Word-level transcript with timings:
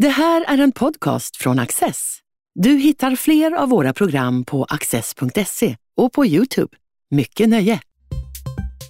Det 0.00 0.08
här 0.08 0.44
är 0.48 0.58
en 0.58 0.72
podcast 0.72 1.36
från 1.36 1.58
Access. 1.58 2.18
Du 2.54 2.70
hittar 2.70 3.16
fler 3.16 3.52
av 3.52 3.68
våra 3.68 3.92
program 3.92 4.44
på 4.44 4.64
access.se 4.64 5.76
och 5.96 6.12
på 6.12 6.26
Youtube. 6.26 6.76
Mycket 7.10 7.48
nöje! 7.48 7.80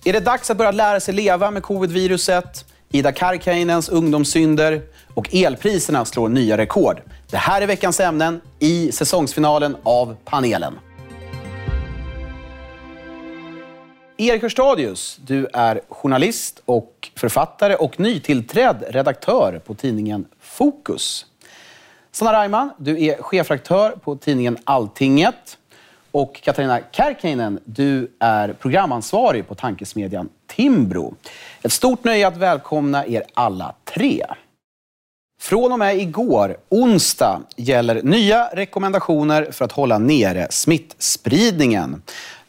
Är 0.05 0.13
det 0.13 0.21
dags 0.21 0.51
att 0.51 0.57
börja 0.57 0.71
lära 0.71 1.01
sig 1.01 1.15
leva 1.15 1.51
med 1.51 1.63
covid-viruset? 1.63 2.65
Ida 2.93 3.13
Karkiainens 3.13 3.89
ungdomssynder 3.89 4.83
och 5.15 5.35
elpriserna 5.35 6.05
slår 6.05 6.29
nya 6.29 6.59
rekord. 6.59 7.01
Det 7.31 7.37
här 7.37 7.63
är 7.63 7.67
veckans 7.67 8.01
ämnen 8.01 8.41
i 8.59 8.93
säsongsfinalen 8.93 9.77
av 9.83 10.17
panelen. 10.25 10.75
Erik 14.21 14.43
Hörstadius, 14.43 15.19
du 15.25 15.47
är 15.53 15.81
journalist 15.89 16.63
och 16.65 17.11
författare 17.17 17.75
och 17.75 18.01
nytillträdd 18.01 18.85
redaktör 18.89 19.59
på 19.67 19.75
tidningen 19.75 20.27
Fokus. 20.41 21.27
Sanna 22.13 22.43
Reimann, 22.43 22.71
du 22.79 23.05
är 23.05 23.23
chefredaktör 23.23 23.91
på 23.91 24.17
tidningen 24.17 24.59
Alltinget. 24.65 25.59
Och 26.11 26.41
Katarina 26.43 26.81
Kärkinen, 26.91 27.61
du 27.65 28.13
är 28.19 28.53
programansvarig 28.53 29.49
på 29.49 29.55
tankesmedjan 29.55 30.29
Timbro. 30.47 31.15
Ett 31.63 31.73
stort 31.73 32.05
nöje 32.05 32.27
att 32.27 32.37
välkomna 32.37 33.07
er 33.07 33.23
alla 33.35 33.75
tre. 33.85 34.27
Från 35.41 35.73
och 35.73 35.79
med 35.79 35.99
igår, 35.99 36.57
onsdag, 36.69 37.41
gäller 37.57 38.03
nya 38.03 38.49
rekommendationer 38.53 39.53
för 39.53 39.65
att 39.65 39.73
hålla 39.73 39.99
nere 39.99 40.47
smittspridningen. 40.51 42.03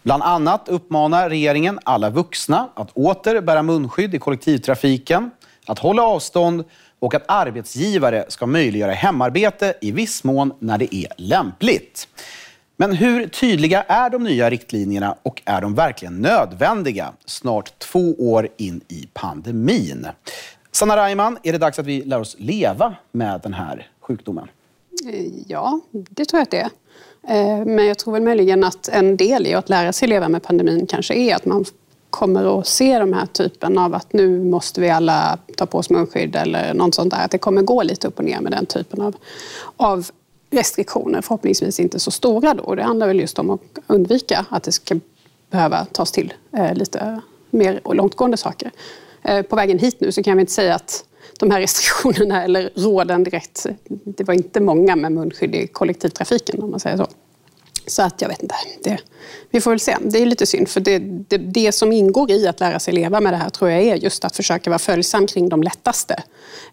Bland 0.04 0.24
annat 0.24 0.70
uppmanar 0.70 1.30
regeringen 1.30 1.80
alla 1.84 2.10
vuxna 2.10 2.70
att 2.74 2.92
åter 2.94 3.42
bära 3.42 3.64
munskydd 3.64 4.16
i 4.16 4.20
kollektivtrafiken, 4.20 5.32
att 5.66 5.80
hålla 5.80 6.04
avstånd 6.04 6.64
och 7.00 7.14
att 7.14 7.24
arbetsgivare 7.28 8.26
ska 8.28 8.46
möjliggöra 8.46 8.92
hemarbete 8.92 9.74
i 9.82 9.92
viss 9.92 10.24
mån 10.24 10.54
när 10.60 10.78
det 10.78 10.96
är 10.96 11.08
lämpligt. 11.18 12.08
Men 12.78 12.92
hur 12.92 13.28
tydliga 13.28 13.84
är 13.84 14.10
de 14.10 14.24
nya 14.24 14.50
riktlinjerna 14.50 15.16
och 15.24 15.42
är 15.46 15.62
de 15.62 15.76
verkligen 15.76 16.22
nödvändiga 16.22 17.14
snart 17.26 17.80
två 17.80 18.14
år 18.18 18.50
in 18.58 18.82
i 18.88 19.08
pandemin? 19.14 20.08
Sanna 20.72 20.98
Reimann, 20.98 21.38
är 21.44 21.52
det 21.52 21.58
dags 21.58 21.80
att 21.80 21.86
vi 21.86 22.04
lär 22.04 22.20
oss 22.20 22.36
leva 22.40 22.96
med 23.12 23.42
den 23.42 23.54
här 23.54 23.88
sjukdomen? 24.00 24.48
Ja, 25.48 25.80
det 25.92 26.26
tror 26.26 26.40
jag 26.40 26.44
att 26.44 26.52
det 26.52 26.60
är. 26.60 26.70
Eh, 27.28 27.66
men 27.66 27.86
jag 27.86 27.98
tror 27.98 28.14
väl 28.14 28.24
möjligen 28.24 28.64
att 28.64 28.88
en 28.88 29.18
del 29.18 29.48
i 29.48 29.54
att 29.54 29.70
lära 29.70 29.94
sig 29.94 30.08
leva 30.08 30.30
med 30.30 30.44
pandemin 30.44 30.88
kanske 30.88 31.14
är 31.14 31.36
att 31.36 31.46
man 31.46 31.66
kommer 32.10 32.60
att 32.60 32.68
se 32.68 33.00
de 33.00 33.14
här 33.14 33.26
typen 33.26 33.78
av 33.78 33.96
att 33.96 34.14
nu 34.14 34.44
måste 34.44 34.82
vi 34.82 34.90
alla 34.90 35.38
ta 35.58 35.66
på 35.66 35.78
oss 35.78 35.90
munskydd 35.90 36.36
eller 36.36 36.74
något 36.74 36.96
sånt 36.96 37.14
där. 37.14 37.26
Att 37.26 37.32
det 37.32 37.38
kommer 37.38 37.62
gå 37.62 37.84
lite 37.84 38.08
upp 38.08 38.20
och 38.20 38.26
ner 38.26 38.40
med 38.42 38.52
den 38.52 38.66
typen 38.66 39.02
av, 39.02 39.16
av 39.78 40.10
restriktioner. 40.52 41.22
Förhoppningsvis 41.22 41.80
inte 41.80 42.00
så 42.00 42.12
stora 42.12 42.54
då. 42.54 42.76
Det 42.76 42.84
handlar 42.84 43.08
väl 43.08 43.20
just 43.20 43.40
om 43.40 43.50
att 43.50 43.62
undvika 43.88 44.46
att 44.50 44.64
det 44.64 44.72
ska 44.72 45.00
behöva 45.50 45.86
tas 45.86 46.12
till 46.12 46.34
eh, 46.58 46.74
lite 46.74 47.22
mer 47.50 47.82
långtgående 47.94 48.38
saker. 48.38 48.72
Eh, 49.24 49.42
på 49.42 49.56
vägen 49.56 49.80
hit 49.80 49.96
nu 50.00 50.12
så 50.12 50.24
kan 50.24 50.38
vi 50.38 50.42
inte 50.42 50.54
säga 50.54 50.76
att 50.76 51.06
de 51.42 51.52
här 51.52 51.60
restriktionerna 51.60 52.44
eller 52.44 52.72
råden 52.76 53.24
direkt, 53.24 53.66
det 53.88 54.24
var 54.24 54.34
inte 54.34 54.60
många 54.60 54.96
med 54.96 55.12
munskydd 55.12 55.56
i 55.56 55.68
kollektivtrafiken 55.68 56.64
om 56.64 56.72
man 56.72 56.80
säger 56.80 56.98
så. 56.98 57.08
Så 57.88 58.02
att 58.02 58.22
jag 58.22 58.30
vet 58.30 58.42
inte. 58.42 58.56
Det, 58.84 58.98
vi 59.50 59.62
får 59.62 59.72
väl 59.72 59.80
se. 59.80 59.98
Det 60.02 60.22
är 60.22 60.26
lite 60.26 60.46
synd 60.46 60.70
för 60.70 60.80
det, 60.80 61.00
det, 61.00 61.38
det, 61.38 61.72
som 61.72 61.92
ingår 61.92 62.32
i 62.32 62.48
att 62.48 62.60
lära 62.60 62.80
sig 62.80 62.94
leva 62.94 63.22
med 63.22 63.34
det 63.34 63.38
här 63.38 63.50
tror 63.50 63.72
jag 63.72 63.82
är 63.82 63.96
just 63.96 64.26
att 64.26 64.36
försöka 64.36 64.70
vara 64.70 64.80
följsam 64.80 65.28
kring 65.28 65.50
de 65.50 65.64
lättaste. 65.64 66.24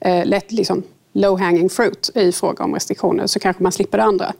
Eh, 0.00 0.26
lätt, 0.26 0.52
liksom, 0.52 0.82
low 1.18 1.40
hanging 1.40 1.70
fruit 1.70 2.10
i 2.14 2.32
fråga 2.32 2.64
om 2.64 2.74
restriktioner 2.74 3.26
så 3.26 3.40
kanske 3.40 3.62
man 3.62 3.72
slipper 3.72 3.98
det 3.98 4.04
andra. 4.04 4.32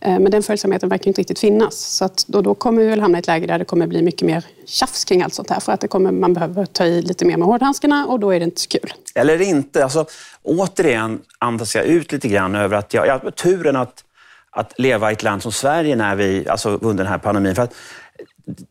Eh, 0.00 0.18
men 0.18 0.30
den 0.30 0.42
följsamheten 0.42 0.88
verkar 0.88 1.08
inte 1.08 1.20
riktigt 1.20 1.38
finnas. 1.38 1.74
Så 1.76 2.04
att 2.04 2.24
då, 2.26 2.42
då 2.42 2.54
kommer 2.54 2.82
vi 2.82 2.88
väl 2.88 3.00
hamna 3.00 3.18
i 3.18 3.20
ett 3.20 3.26
läge 3.26 3.46
där 3.46 3.58
det 3.58 3.64
kommer 3.64 3.86
bli 3.86 4.02
mycket 4.02 4.26
mer 4.26 4.44
tjafs 4.66 5.04
kring 5.04 5.22
allt 5.22 5.34
sånt 5.34 5.50
här. 5.50 5.60
För 5.60 5.72
att 5.72 5.80
det 5.80 5.88
kommer, 5.88 6.12
man 6.12 6.34
behöver 6.34 6.66
ta 6.66 6.84
i 6.84 7.02
lite 7.02 7.24
mer 7.24 7.36
med 7.36 7.46
hårdhandskarna 7.46 8.06
och 8.06 8.20
då 8.20 8.30
är 8.30 8.40
det 8.40 8.44
inte 8.44 8.60
så 8.60 8.68
kul. 8.68 8.92
Eller 9.14 9.42
inte. 9.42 9.84
Alltså, 9.84 10.06
återigen 10.42 11.20
andas 11.38 11.74
jag 11.74 11.84
ut 11.84 12.12
lite 12.12 12.28
grann 12.28 12.54
över 12.54 12.76
att 12.76 12.94
jag, 12.94 13.06
jag 13.06 13.18
har 13.18 13.30
turen 13.30 13.76
att, 13.76 14.04
att 14.50 14.78
leva 14.78 15.10
i 15.10 15.12
ett 15.12 15.22
land 15.22 15.42
som 15.42 15.52
Sverige 15.52 15.96
när 15.96 16.16
vi, 16.16 16.48
alltså 16.48 16.70
under 16.70 17.04
den 17.04 17.12
här 17.12 17.18
pandemin. 17.18 17.54
För 17.54 17.62
att 17.62 17.74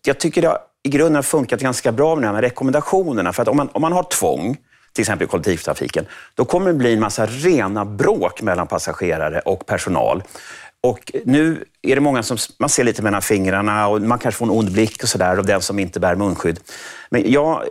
jag 0.05 0.19
tycker 0.19 0.41
det 0.41 0.57
i 0.83 0.89
grunden 0.89 1.15
har 1.15 1.23
funkat 1.23 1.61
ganska 1.61 1.91
bra 1.91 2.15
med, 2.15 2.33
med 2.33 2.41
rekommendationerna. 2.41 3.33
För 3.33 3.41
att 3.41 3.47
om 3.47 3.57
man, 3.57 3.69
om 3.73 3.81
man 3.81 3.91
har 3.91 4.03
tvång 4.03 4.57
till 4.93 5.01
exempel 5.01 5.25
i 5.25 5.29
kollektivtrafiken, 5.29 6.05
då 6.35 6.45
kommer 6.45 6.67
det 6.67 6.73
bli 6.73 6.93
en 6.93 6.99
massa 6.99 7.25
rena 7.25 7.85
bråk 7.85 8.41
mellan 8.41 8.67
passagerare 8.67 9.39
och 9.39 9.65
personal. 9.65 10.23
Och 10.81 11.11
nu 11.25 11.65
är 11.81 11.95
det 11.95 12.01
många 12.01 12.23
som 12.23 12.37
man 12.59 12.69
ser 12.69 12.83
lite 12.83 13.01
mellan 13.01 13.21
fingrarna 13.21 13.87
och 13.87 14.01
man 14.01 14.19
kanske 14.19 14.39
får 14.39 14.45
en 14.45 14.51
ond 14.51 14.71
blick 14.71 15.03
och 15.03 15.09
sådär 15.09 15.37
av 15.37 15.45
den 15.45 15.61
som 15.61 15.79
inte 15.79 15.99
bär 15.99 16.15
munskydd. 16.15 16.59
Men 17.09 17.31
jag, 17.31 17.63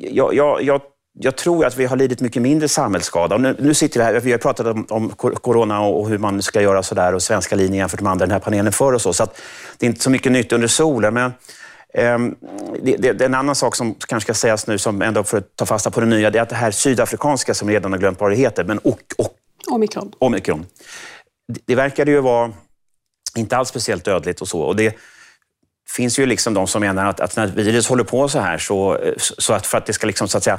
jag, 0.00 0.34
jag, 0.34 0.62
jag 0.62 0.80
jag 1.18 1.36
tror 1.36 1.64
att 1.64 1.76
vi 1.76 1.84
har 1.84 1.96
lidit 1.96 2.20
mycket 2.20 2.42
mindre 2.42 2.68
samhällsskada. 2.68 3.36
Nu, 3.36 3.56
nu, 3.58 3.74
sitter 3.74 4.00
vi 4.00 4.04
här, 4.04 4.20
vi 4.20 4.30
har 4.30 4.38
pratat 4.38 4.66
om, 4.66 4.86
om 4.88 5.10
corona 5.34 5.80
och 5.80 6.08
hur 6.08 6.18
man 6.18 6.42
ska 6.42 6.62
göra 6.62 6.82
sådär 6.82 7.14
och 7.14 7.22
svenska 7.22 7.56
linjen 7.56 7.74
jämfört 7.74 8.00
med 8.00 8.12
andra 8.12 8.26
den 8.26 8.32
här 8.32 8.38
panelen 8.38 8.72
för 8.72 8.92
och 8.92 9.02
så. 9.02 9.12
Så 9.12 9.22
att 9.22 9.40
det 9.78 9.86
är 9.86 9.88
inte 9.88 10.02
så 10.02 10.10
mycket 10.10 10.32
nytt 10.32 10.52
under 10.52 10.68
solen. 10.68 11.14
Men 11.14 11.32
det, 11.94 12.96
det, 12.96 13.12
det, 13.12 13.24
en 13.24 13.34
annan 13.34 13.54
sak 13.54 13.76
som 13.76 13.94
kanske 13.94 14.26
ska 14.26 14.40
sägas 14.40 14.66
nu, 14.66 14.78
som 14.78 15.02
ändå 15.02 15.24
för 15.24 15.38
att 15.38 15.56
ta 15.56 15.66
fasta 15.66 15.90
på 15.90 16.00
det 16.00 16.06
nya, 16.06 16.30
det 16.30 16.38
är 16.38 16.42
att 16.42 16.48
det 16.48 16.54
här 16.54 16.70
sydafrikanska 16.70 17.54
som 17.54 17.70
redan 17.70 17.92
har 17.92 17.98
glömt 17.98 18.20
vad 18.20 18.30
det 18.30 18.36
heter, 18.36 18.64
men 18.64 18.78
och, 18.78 19.00
och, 19.18 19.34
omikron. 19.70 20.12
omikron. 20.18 20.66
Det, 21.52 21.60
det 21.66 21.74
verkade 21.74 22.10
ju 22.10 22.20
vara 22.20 22.52
inte 23.36 23.56
alls 23.56 23.68
speciellt 23.68 24.04
dödligt 24.04 24.40
och 24.40 24.48
så. 24.48 24.60
Och 24.60 24.76
det 24.76 24.96
finns 25.88 26.18
ju 26.18 26.26
liksom 26.26 26.54
de 26.54 26.66
som 26.66 26.80
menar 26.80 27.06
att, 27.06 27.20
att 27.20 27.36
när 27.36 27.46
virus 27.46 27.88
håller 27.88 28.04
på 28.04 28.28
så 28.28 28.38
här, 28.38 28.58
så, 28.58 28.98
så 29.16 29.52
att 29.52 29.66
för 29.66 29.78
att 29.78 29.86
det 29.86 29.92
ska 29.92 30.06
liksom, 30.06 30.28
så 30.28 30.38
att 30.38 30.44
säga, 30.44 30.58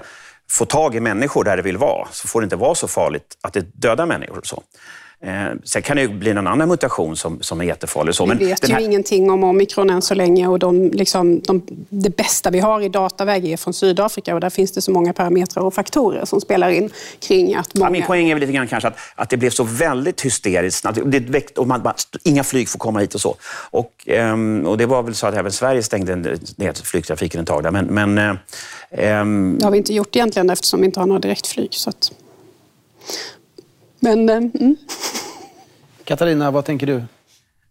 få 0.52 0.66
tag 0.66 0.96
i 0.96 1.00
människor 1.00 1.44
där 1.44 1.58
det 1.58 1.64
vill 1.64 1.78
vara, 1.78 2.08
så 2.12 2.28
får 2.28 2.42
det 2.42 2.44
inte 2.44 2.56
vara 2.56 2.76
så 2.76 2.88
farligt 2.88 3.38
att 3.42 3.54
det 3.54 3.62
dödar 3.62 4.06
människor. 4.06 4.38
Och 4.38 4.48
så. 4.48 4.64
Eh, 5.20 5.48
sen 5.64 5.82
kan 5.82 5.96
det 5.96 6.02
ju 6.02 6.08
bli 6.08 6.34
någon 6.34 6.48
annan 6.48 6.70
mutation 6.70 7.16
som, 7.16 7.42
som 7.42 7.62
är 7.62 7.66
jättefarlig. 7.66 8.16
Så, 8.16 8.26
vi 8.26 8.46
vet 8.46 8.70
här... 8.70 8.80
ju 8.80 8.86
ingenting 8.86 9.32
om 9.32 9.44
omikron 9.44 9.90
än 9.90 10.02
så 10.02 10.14
länge 10.14 10.48
och 10.48 10.60
de, 10.60 10.92
liksom, 10.92 11.42
de, 11.42 11.62
det 11.90 12.18
bästa 12.18 12.50
vi 12.50 12.60
har 12.60 12.82
i 12.82 12.90
dataväg 12.90 13.46
är 13.46 13.58
från 13.58 13.74
Sydafrika 13.74 14.36
och 14.36 14.42
där 14.42 14.50
finns 14.50 14.72
det 14.72 14.82
så 14.82 14.92
många 14.92 15.14
parametrar 15.14 15.64
och 15.64 15.74
faktorer 15.74 16.26
som 16.26 16.42
spelar 16.42 16.70
in 16.70 16.90
kring 17.20 17.56
att 17.56 17.76
många... 17.76 17.88
Ja, 17.88 17.92
min 17.92 18.04
poäng 18.06 18.30
är 18.30 18.36
väl 18.36 18.42
lite 18.42 18.54
grann 18.54 18.68
kanske 18.68 18.88
att, 18.88 18.98
att 19.16 19.30
det 19.30 19.38
blev 19.38 19.50
så 19.50 19.64
väldigt 19.64 20.26
hysteriskt. 20.26 20.86
Att 20.86 21.00
det 21.06 21.20
väckte, 21.20 21.62
och 21.62 21.68
man, 21.68 21.84
bara, 21.84 21.96
inga 22.24 22.44
flyg 22.44 22.70
får 22.70 22.80
komma 22.80 23.00
hit 23.00 23.16
och 23.16 23.22
så. 23.22 23.36
Och, 23.72 24.08
um, 24.08 24.66
och 24.66 24.78
det 24.78 24.86
var 24.86 25.04
väl 25.04 25.16
så 25.16 25.28
att 25.28 25.36
även 25.36 25.52
Sverige 25.52 25.84
stängde 25.84 26.16
ner 26.56 26.86
flygtrafiken 26.86 27.42
ett 27.42 27.48
tag. 27.48 27.64
Där. 27.64 27.72
Men, 27.72 27.86
men, 27.86 28.38
um... 29.20 29.58
Det 29.60 29.66
har 29.66 29.72
vi 29.72 29.78
inte 29.78 29.94
gjort 29.94 30.16
egentligen 30.16 30.50
eftersom 30.50 30.80
vi 30.80 30.86
inte 30.86 31.00
har 31.00 31.08
några 31.08 31.20
direktflyg. 31.20 31.74
Så 31.74 31.90
att... 31.90 32.12
Men, 34.00 34.30
eh, 34.30 34.36
mm. 34.36 34.76
Katarina, 36.08 36.52
vad 36.52 36.66
tänker 36.66 36.88
du? 36.88 37.04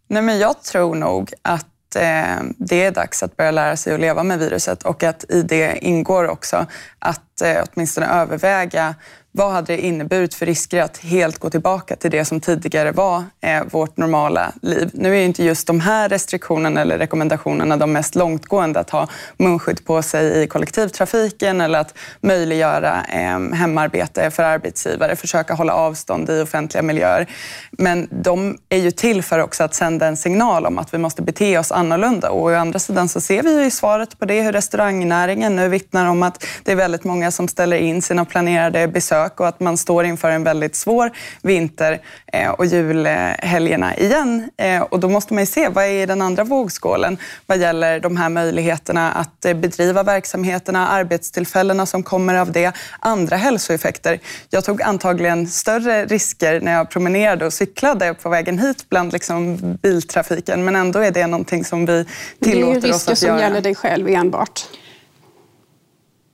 Nej, 0.07 0.21
men 0.21 0.39
jag 0.39 0.63
tror 0.63 0.95
nog 0.95 1.33
att 1.41 1.95
eh, 1.95 2.43
det 2.57 2.83
är 2.83 2.91
dags 2.91 3.23
att 3.23 3.37
börja 3.37 3.51
lära 3.51 3.77
sig 3.77 3.93
att 3.93 3.99
leva 3.99 4.23
med 4.23 4.39
viruset 4.39 4.83
och 4.83 5.03
att 5.03 5.31
i 5.31 5.41
det 5.41 5.77
ingår 5.81 6.27
också 6.27 6.65
att 6.99 7.41
eh, 7.41 7.63
åtminstone 7.73 8.07
överväga 8.07 8.95
vad 9.37 9.51
hade 9.51 9.73
det 9.73 9.81
inneburit 9.81 10.33
för 10.33 10.45
risker 10.45 10.81
att 10.81 10.97
helt 10.97 11.37
gå 11.37 11.49
tillbaka 11.49 11.95
till 11.95 12.11
det 12.11 12.25
som 12.25 12.39
tidigare 12.39 12.91
var 12.91 13.23
eh, 13.41 13.63
vårt 13.71 13.97
normala 13.97 14.51
liv? 14.61 14.89
Nu 14.93 15.15
är 15.15 15.19
ju 15.19 15.25
inte 15.25 15.43
just 15.43 15.67
de 15.67 15.79
här 15.79 16.09
restriktionerna 16.09 16.81
eller 16.81 16.97
rekommendationerna 16.97 17.77
de 17.77 17.93
mest 17.93 18.15
långtgående, 18.15 18.79
att 18.79 18.89
ha 18.89 19.07
munskydd 19.37 19.85
på 19.85 20.01
sig 20.01 20.43
i 20.43 20.47
kollektivtrafiken 20.47 21.61
eller 21.61 21.79
att 21.79 21.93
möjliggöra 22.21 23.05
eh, 23.13 23.39
hemarbete 23.53 24.31
för 24.31 24.43
arbetsgivare, 24.43 25.15
försöka 25.15 25.53
hålla 25.53 25.73
avstånd 25.73 26.29
i 26.29 26.41
offentliga 26.41 26.81
miljöer. 26.81 27.27
Men 27.71 28.07
de 28.11 28.57
är 28.69 28.77
ju 28.77 28.91
till 28.91 29.23
för 29.23 29.39
också 29.39 29.63
att 29.63 29.73
sända 29.73 30.07
en 30.07 30.17
signal 30.17 30.65
om 30.65 30.77
att 30.77 30.93
vi 30.93 30.97
måste 30.97 31.21
bete 31.21 31.57
oss 31.57 31.71
annorlunda. 31.71 32.29
Och 32.29 32.41
å 32.41 32.53
andra 32.53 32.79
sidan 32.79 33.09
så 33.09 33.21
ser 33.21 33.43
vi 33.43 33.59
ju 33.59 33.65
i 33.65 33.71
svaret 33.71 34.19
på 34.19 34.25
det 34.25 34.41
hur 34.41 34.51
restaurangnäringen 34.51 35.55
nu 35.55 35.69
vittnar 35.69 36.09
om 36.09 36.23
att 36.23 36.45
det 36.63 36.71
är 36.71 36.75
väldigt 36.75 37.03
många 37.03 37.31
som 37.31 37.47
ställer 37.47 37.77
in 37.77 38.01
sina 38.01 38.25
planerade 38.25 38.87
besök 38.87 39.26
besök 39.27 39.39
och 39.39 39.47
att 39.47 39.59
man 39.59 39.77
står 39.77 40.05
inför 40.05 40.31
en 40.31 40.43
väldigt 40.43 40.75
svår 40.75 41.11
vinter 41.43 42.01
eh, 42.33 42.49
och 42.49 42.65
julhelgerna 42.65 43.95
igen. 43.95 44.49
Eh, 44.57 44.81
och 44.81 44.99
då 44.99 45.09
måste 45.09 45.33
man 45.33 45.43
ju 45.43 45.47
se 45.47 45.69
vad 45.69 45.85
är 45.85 46.07
den 46.07 46.21
andra 46.21 46.43
vågskålen 46.43 47.17
vad 47.47 47.57
gäller 47.57 47.99
de 47.99 48.17
här 48.17 48.29
möjligheterna 48.29 49.11
att 49.11 49.45
eh, 49.45 49.53
bedriva 49.53 50.03
verksamheterna, 50.03 50.87
arbetstillfällena 50.87 51.85
som 51.85 52.03
kommer 52.03 52.35
av 52.35 52.51
det, 52.51 52.73
andra 53.01 53.37
hälsoeffekter. 53.37 54.19
Jag 54.49 54.63
tog 54.63 54.81
antagligen 54.81 55.47
större 55.47 56.05
risker 56.05 56.61
när 56.61 56.73
jag 56.73 56.89
promenerade 56.89 57.45
och 57.45 57.53
cyklade 57.53 58.13
på 58.13 58.29
vägen 58.29 58.59
hit 58.59 58.89
bland 58.89 59.13
liksom 59.13 59.57
biltrafiken, 59.81 60.65
men 60.65 60.75
ändå 60.75 60.99
är 60.99 61.11
det 61.11 61.27
någonting 61.27 61.65
som 61.65 61.85
vi 61.85 62.05
tillåter 62.41 62.77
oss 62.77 62.77
att 62.77 62.77
göra. 62.77 62.79
Det 62.79 62.87
är 62.87 62.93
risker 62.93 63.15
som 63.15 63.39
gäller 63.39 63.61
dig 63.61 63.75
själv 63.75 64.07
enbart. 64.07 64.67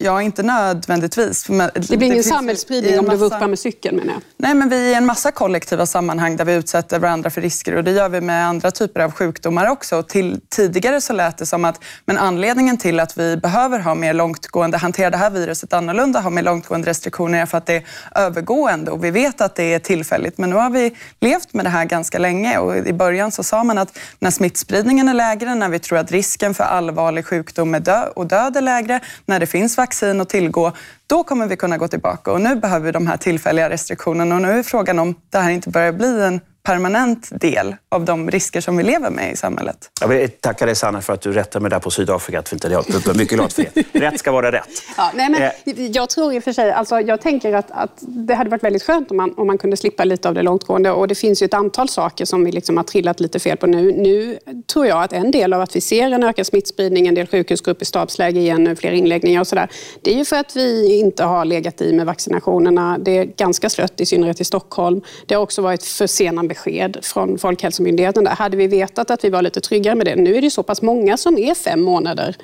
Ja, 0.04 0.22
inte 0.22 0.44
nödvändigtvis. 0.44 1.50
Men 1.50 1.70
det 1.74 1.98
blir 1.98 2.12
ingen 2.12 2.24
samhällsspridning 2.24 3.00
om 3.00 3.06
massa... 3.06 3.18
du 3.18 3.24
vurpar 3.24 3.48
med 3.48 3.60
cykeln 3.60 3.96
menar 3.96 4.14
jag. 4.14 4.22
Nej, 4.38 4.56
men 4.56 4.70
vi 4.70 4.88
är 4.88 4.92
i 4.92 4.94
en 4.94 5.06
massa 5.06 5.32
kollektiva 5.32 5.86
sammanhang 5.86 6.36
där 6.36 6.46
vi 6.46 6.54
utsätter 6.54 7.00
varandra 7.00 7.30
för 7.30 7.42
risker 7.42 7.76
och 7.76 7.84
det 7.84 7.92
gör 7.92 8.10
vi 8.10 8.22
med 8.22 8.48
andra 8.48 8.72
typer 8.72 9.00
av 9.00 9.12
sjukdomar 9.12 9.70
också. 9.70 10.04
Till, 10.04 10.40
tidigare 10.50 11.02
så 11.02 11.14
lät 11.14 11.38
det 11.38 11.46
som 11.46 11.66
att 11.66 11.84
men 12.06 12.18
anledningen 12.18 12.78
till 12.78 13.00
att 13.00 13.18
vi 13.18 13.38
behöver 13.38 13.80
ha 13.80 13.96
mer 13.96 14.14
långtgående, 14.14 14.78
hantera 14.78 15.10
det 15.10 15.18
här 15.18 15.30
viruset 15.30 15.74
annorlunda, 15.74 16.20
ha 16.20 16.30
mer 16.30 16.44
långtgående 16.44 16.90
restriktioner 16.90 17.42
är 17.42 17.46
för 17.46 17.58
att 17.58 17.66
det 17.66 17.76
är 17.76 17.84
övergående 18.16 18.92
och 18.92 19.04
vi 19.04 19.12
vet 19.12 19.42
att 19.42 19.56
det 19.56 19.74
är 19.74 19.80
tillfälligt. 19.80 20.38
Men 20.38 20.50
nu 20.50 20.56
har 20.56 20.70
vi 20.70 20.96
levt 21.20 21.54
med 21.54 21.66
det 21.66 21.70
här 21.70 21.86
ganska 21.86 22.20
länge 22.20 22.58
och 22.58 22.78
i 22.78 22.94
början 22.94 23.32
så 23.32 23.44
sa 23.44 23.64
man 23.64 23.78
att 23.78 24.00
när 24.20 24.32
smittspridningen 24.32 25.10
är 25.10 25.14
lägre, 25.14 25.56
när 25.56 25.70
vi 25.70 25.80
tror 25.80 25.98
att 25.98 26.12
risken 26.12 26.54
för 26.54 26.64
allvarlig 26.64 27.26
sjukdom 27.26 27.76
och 28.16 28.28
död 28.28 28.58
är 28.58 28.62
lägre, 28.62 29.00
när 29.26 29.40
det 29.40 29.48
finns 29.48 29.78
vaccin 29.78 29.93
vaccin 29.94 30.22
att 30.22 30.30
tillgå, 30.30 30.72
då 31.08 31.24
kommer 31.24 31.48
vi 31.48 31.56
kunna 31.56 31.78
gå 31.78 31.88
tillbaka. 31.88 32.32
Och 32.32 32.42
nu 32.42 32.56
behöver 32.56 32.86
vi 32.86 32.92
de 32.92 33.08
här 33.08 33.18
tillfälliga 33.18 33.70
restriktionerna 33.70 34.36
och 34.36 34.42
nu 34.42 34.52
är 34.52 34.64
frågan 34.64 35.00
om 35.00 35.16
det 35.30 35.38
här 35.38 35.52
inte 35.52 35.70
börjar 35.70 35.92
bli 35.92 36.22
en 36.22 36.42
permanent 36.64 37.42
del 37.42 37.76
av 37.90 38.06
de 38.06 38.32
risker 38.32 38.62
som 38.62 38.78
vi 38.78 38.84
lever 38.84 39.10
med 39.10 39.34
i 39.34 39.36
samhället. 39.36 39.90
Jag 40.02 40.08
vill 40.08 40.30
tacka 40.30 40.66
dig 40.66 40.76
Sanna 40.76 41.02
för 41.02 41.14
att 41.14 41.22
du 41.22 41.34
rättar 41.34 41.60
mig 41.60 41.70
där 41.70 41.80
på 41.80 41.92
Sydafrika. 41.92 42.40
Att 42.40 42.54
inte 42.54 42.68
jag 42.68 42.90
är 42.90 43.18
mycket 43.18 43.38
glad 43.38 43.54
för 43.54 43.66
det. 43.74 44.00
Rätt 44.00 44.20
ska 44.20 44.32
vara 44.32 44.52
rätt. 44.52 44.70
Ja, 44.98 45.12
nej, 45.14 45.30
men, 45.30 45.42
eh. 45.42 45.86
jag 45.86 46.10
tror 46.10 46.34
i 46.34 46.40
och 46.40 46.44
för 46.44 46.54
sig, 46.54 46.72
alltså, 46.72 47.00
jag 47.00 47.22
tänker 47.22 47.54
att, 47.54 47.72
att 47.72 47.92
det 48.00 48.36
hade 48.36 48.50
varit 48.50 48.64
väldigt 48.64 48.84
skönt 48.84 49.12
om 49.12 49.18
man, 49.18 49.34
om 49.38 49.48
man 49.48 49.58
kunde 49.58 49.78
slippa 49.78 50.04
lite 50.04 50.28
av 50.28 50.34
det 50.34 50.42
långtgående. 50.42 50.92
Och 50.92 51.08
det 51.08 51.16
finns 51.16 51.42
ju 51.42 51.46
ett 51.46 51.54
antal 51.54 51.90
saker 51.90 52.26
som 52.26 52.46
vi 52.46 52.52
liksom 52.52 52.78
har 52.78 52.84
trillat 52.84 53.20
lite 53.20 53.40
fel 53.40 53.58
på 53.58 53.68
nu. 53.68 53.92
Nu 53.92 54.40
tror 54.74 54.88
jag 54.88 55.04
att 55.04 55.14
en 55.14 55.32
del 55.32 55.54
av 55.54 55.62
att 55.62 55.76
vi 55.76 55.82
ser 55.82 56.12
en 56.12 56.24
ökad 56.24 56.48
smittspridning, 56.48 57.08
en 57.08 57.16
del 57.16 57.28
sjukhusgrupp 57.28 57.82
i 57.82 57.86
stabsläge 57.86 58.40
igen, 58.40 58.76
fler 58.76 58.92
inläggningar 58.92 59.42
och 59.42 59.48
sådär. 59.48 59.70
Det 60.02 60.14
är 60.14 60.18
ju 60.18 60.26
för 60.26 60.36
att 60.36 60.56
vi 60.56 61.00
inte 61.00 61.24
har 61.24 61.46
legat 61.46 61.82
i 61.82 61.94
med 61.94 62.06
vaccinationerna. 62.06 62.98
Det 62.98 63.18
är 63.18 63.26
ganska 63.26 63.70
slött, 63.70 64.02
i 64.02 64.06
synnerhet 64.06 64.42
i 64.42 64.44
Stockholm. 64.44 65.02
Det 65.26 65.36
har 65.36 65.42
också 65.42 65.62
varit 65.62 65.84
försenande 65.84 66.53
besked 66.54 66.98
från 67.02 67.38
Folkhälsomyndigheten. 67.38 68.24
Där. 68.24 68.32
Hade 68.32 68.58
vi 68.58 68.68
vetat 68.68 69.12
att 69.12 69.24
vi 69.24 69.30
var 69.30 69.42
lite 69.42 69.62
tryggare 69.62 69.96
med 69.96 70.06
det. 70.06 70.16
Nu 70.16 70.36
är 70.36 70.42
det 70.42 70.52
så 70.52 70.64
pass 70.64 70.82
många 70.82 71.18
som 71.18 71.38
är 71.38 71.56
fem 71.56 71.82
månader 71.82 72.36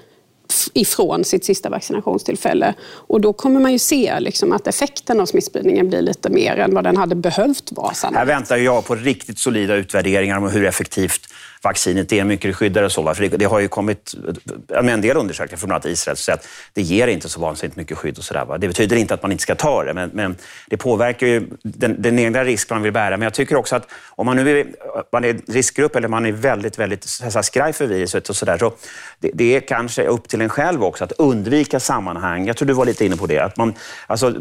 ifrån 0.74 1.24
sitt 1.24 1.46
sista 1.46 1.70
vaccinationstillfälle. 1.70 2.74
Och 3.08 3.22
då 3.22 3.34
kommer 3.34 3.60
man 3.60 3.72
ju 3.72 3.80
se 3.80 4.20
liksom 4.20 4.52
att 4.52 4.68
effekten 4.68 5.20
av 5.20 5.26
smittspridningen 5.26 5.90
blir 5.90 6.02
lite 6.02 6.30
mer 6.30 6.58
än 6.58 6.74
vad 6.74 6.84
den 6.84 6.98
hade 6.98 7.16
behövt 7.16 7.72
vara. 7.72 7.94
Här 8.14 8.26
väntar 8.26 8.58
jag 8.58 8.86
på 8.86 8.96
riktigt 8.96 9.40
solida 9.40 9.76
utvärderingar 9.76 10.38
om 10.38 10.50
hur 10.50 10.66
effektivt 10.66 11.22
vaccinet 11.62 12.14
är, 12.14 12.24
mycket 12.24 12.56
skyddare 12.56 12.86
och 12.86 12.92
så. 12.92 13.14
För 13.14 13.30
det, 13.30 13.38
det, 13.38 13.46
har 13.46 13.60
ju 13.60 13.68
kommit 13.68 14.16
med 14.68 14.90
en 14.90 15.02
del 15.02 15.18
undersökningar 15.18 15.58
från 15.58 15.68
bland 15.68 15.86
annat 15.86 15.94
Israel 15.94 16.18
som 16.18 16.24
säger 16.24 16.38
att 16.38 16.48
det 16.74 16.82
ger 16.82 17.08
inte 17.08 17.30
så 17.30 17.40
vansinnigt 17.40 17.76
mycket 17.76 17.98
skydd 17.98 18.18
och 18.18 18.24
sådär. 18.24 18.58
Det 18.58 18.68
betyder 18.68 18.96
inte 18.96 19.14
att 19.14 19.22
man 19.22 19.32
inte 19.32 19.42
ska 19.42 19.56
ta 19.56 19.84
det, 19.84 19.94
men, 19.94 20.10
men 20.14 20.36
det 20.68 20.78
påverkar 20.78 21.28
ju 21.28 21.48
den, 21.64 22.02
den 22.02 22.20
egna 22.20 22.44
risk 22.44 22.70
man 22.70 22.82
vill 22.82 22.94
bära. 22.94 23.18
Men 23.18 23.22
jag 23.22 23.34
tycker 23.34 23.56
också 23.56 23.76
att 23.76 23.88
om 24.10 24.26
man 24.26 24.36
nu 24.36 24.60
är, 24.60 24.68
man 25.12 25.26
är 25.26 25.40
riskgrupp 25.48 25.96
eller 25.96 26.08
man 26.08 26.26
är 26.26 26.32
väldigt, 26.32 26.80
väldigt 26.80 27.06
skraj 27.44 27.74
för 27.74 27.88
viruset 27.88 28.30
och 28.30 28.36
sådär, 28.36 28.58
så 28.58 28.74
det, 29.20 29.32
det 29.34 29.56
är 29.56 29.60
kanske 29.60 30.04
upp 30.04 30.28
till 30.28 30.42
en 30.42 30.50
själv 30.50 30.84
också 30.84 31.04
att 31.04 31.12
undvika 31.12 31.80
sammanhang. 31.80 32.48
Jag 32.48 32.58
tror 32.58 32.68
du 32.68 32.74
var 32.74 32.86
lite 32.86 33.06
inne 33.06 33.18
på 33.18 33.28
det. 33.28 33.40
Att 33.40 33.58
man, 33.58 33.74
alltså, 34.08 34.36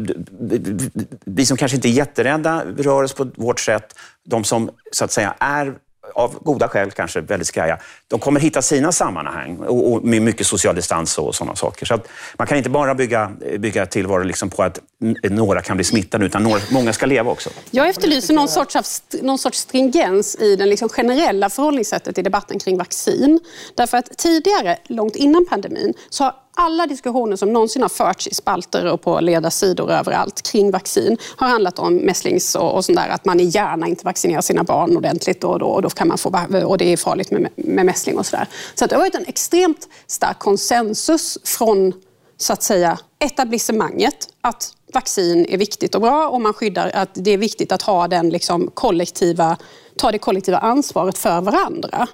vi 1.24 1.46
som 1.46 1.56
kanske 1.56 1.76
inte 1.76 1.88
är 1.88 1.92
jätterädda 1.92 2.64
rör 2.78 3.02
oss 3.02 3.14
på 3.14 3.30
vårt 3.36 3.60
sätt. 3.60 3.94
De 4.24 4.44
som 4.44 4.70
så 4.92 5.04
att 5.04 5.12
säga 5.12 5.34
är 5.38 5.74
av 6.14 6.38
goda 6.42 6.68
skäl 6.68 6.90
kanske 6.90 7.20
väldigt 7.20 7.48
skraja, 7.48 7.78
de 8.08 8.20
kommer 8.20 8.40
hitta 8.40 8.62
sina 8.62 8.92
sammanhang 8.92 9.56
och, 9.56 9.92
och 9.92 10.04
med 10.04 10.22
mycket 10.22 10.46
social 10.46 10.74
distans 10.74 11.18
och 11.18 11.34
sådana 11.34 11.56
saker. 11.56 11.86
Så 11.86 11.98
man 12.38 12.46
kan 12.46 12.58
inte 12.58 12.70
bara 12.70 12.94
bygga, 12.94 13.32
bygga 13.58 13.86
tillvaro 13.86 14.22
liksom 14.22 14.50
på 14.50 14.62
att 14.62 14.80
några 15.22 15.62
kan 15.62 15.76
bli 15.76 15.84
smittade, 15.84 16.26
utan 16.26 16.42
några, 16.42 16.60
många 16.70 16.92
ska 16.92 17.06
leva 17.06 17.30
också. 17.30 17.50
Jag 17.70 17.88
efterlyser 17.88 18.34
någon 18.34 18.48
sorts, 18.48 18.76
av, 18.76 18.84
någon 19.22 19.38
sorts 19.38 19.58
stringens 19.58 20.36
i 20.36 20.56
det 20.56 20.66
liksom 20.66 20.88
generella 20.88 21.50
förhållningssättet 21.50 22.18
i 22.18 22.22
debatten 22.22 22.58
kring 22.58 22.78
vaccin. 22.78 23.40
Därför 23.74 23.98
att 23.98 24.18
tidigare, 24.18 24.78
långt 24.84 25.16
innan 25.16 25.46
pandemin, 25.46 25.94
så 26.10 26.24
har 26.24 26.34
alla 26.60 26.86
diskussioner 26.86 27.36
som 27.36 27.52
någonsin 27.52 27.82
har 27.82 27.88
förts 27.88 28.26
i 28.26 28.34
spalter 28.34 28.86
och 28.86 29.00
på 29.00 29.20
ledarsidor 29.20 29.92
överallt 29.92 30.42
kring 30.42 30.70
vaccin 30.70 31.16
har 31.36 31.48
handlat 31.48 31.78
om 31.78 31.94
mässlings 31.94 32.54
och, 32.54 32.74
och 32.74 32.84
sånt 32.84 32.98
där, 32.98 33.08
att 33.08 33.24
man 33.24 33.38
gärna 33.38 33.88
inte 33.88 34.04
vaccinerar 34.04 34.40
sina 34.40 34.64
barn 34.64 34.96
ordentligt 34.96 35.44
och, 35.44 35.58
då, 35.58 35.66
och, 35.66 35.82
då 35.82 35.90
kan 35.90 36.08
man 36.08 36.18
få, 36.18 36.46
och 36.64 36.78
det 36.78 36.92
är 36.92 36.96
farligt 36.96 37.30
med, 37.30 37.48
med 37.56 37.86
mässling 37.86 38.18
och 38.18 38.26
sådär. 38.26 38.46
Så 38.74 38.86
det 38.86 38.94
har 38.94 39.02
varit 39.02 39.14
en 39.14 39.24
extremt 39.26 39.88
stark 40.06 40.38
konsensus 40.38 41.38
från 41.44 41.92
så 42.36 42.52
att 42.52 42.62
säga 42.62 42.98
etablissemanget 43.18 44.28
att 44.40 44.72
vaccin 44.94 45.46
är 45.48 45.58
viktigt 45.58 45.94
och 45.94 46.00
bra 46.00 46.28
och 46.28 46.40
man 46.40 46.52
skyddar 46.54 46.90
att 46.94 47.10
det 47.12 47.30
är 47.30 47.38
viktigt 47.38 47.72
att 47.72 47.82
ha 47.82 48.08
den 48.08 48.30
liksom 48.30 48.70
kollektiva 48.74 49.56
ta 49.98 50.12
det 50.12 50.18
kollektiva 50.18 50.58
ansvaret 50.58 51.18
för 51.18 51.40
varandra. 51.40 52.06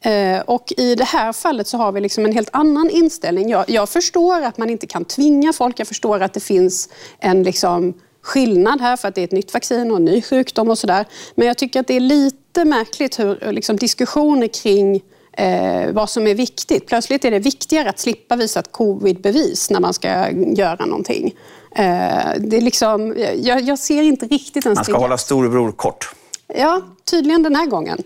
Eh, 0.00 0.40
och 0.40 0.72
i 0.76 0.94
det 0.94 1.04
här 1.04 1.32
fallet 1.32 1.66
så 1.66 1.76
har 1.76 1.92
vi 1.92 2.00
liksom 2.00 2.24
en 2.24 2.32
helt 2.32 2.50
annan 2.52 2.90
inställning. 2.90 3.48
Jag, 3.50 3.70
jag 3.70 3.88
förstår 3.88 4.42
att 4.42 4.58
man 4.58 4.70
inte 4.70 4.86
kan 4.86 5.04
tvinga 5.04 5.52
folk. 5.52 5.80
Jag 5.80 5.86
förstår 5.86 6.20
att 6.20 6.34
det 6.34 6.40
finns 6.40 6.88
en 7.18 7.42
liksom 7.42 7.94
skillnad 8.22 8.80
här 8.80 8.96
för 8.96 9.08
att 9.08 9.14
det 9.14 9.20
är 9.20 9.24
ett 9.24 9.32
nytt 9.32 9.54
vaccin 9.54 9.90
och 9.90 9.96
en 9.96 10.04
ny 10.04 10.22
sjukdom 10.22 10.70
och 10.70 10.78
sådär. 10.78 11.04
Men 11.34 11.46
jag 11.46 11.58
tycker 11.58 11.80
att 11.80 11.86
det 11.86 11.94
är 11.94 12.00
lite 12.00 12.64
märkligt 12.64 13.18
hur 13.18 13.52
liksom, 13.52 13.76
diskussioner 13.76 14.48
kring 14.48 15.02
eh, 15.32 15.92
vad 15.92 16.10
som 16.10 16.26
är 16.26 16.34
viktigt. 16.34 16.86
Plötsligt 16.86 17.24
är 17.24 17.30
det 17.30 17.38
viktigare 17.38 17.88
att 17.88 17.98
slippa 17.98 18.36
visa 18.36 18.60
ett 18.60 18.72
covidbevis 18.72 19.70
när 19.70 19.80
man 19.80 19.94
ska 19.94 20.30
göra 20.30 20.86
någonting. 20.86 21.34
Eh, 21.74 21.84
det 22.38 22.56
är 22.56 22.60
liksom, 22.60 23.14
jag, 23.36 23.60
jag, 23.60 23.78
ser 23.78 24.02
inte 24.02 24.26
riktigt 24.26 24.66
en 24.66 24.74
Man 24.74 24.84
ska 24.84 24.98
hålla 24.98 25.18
storebror 25.18 25.72
kort. 25.72 26.14
Ja, 26.54 26.82
tydligen 27.04 27.42
den 27.42 27.56
här 27.56 27.66
gången. 27.66 28.02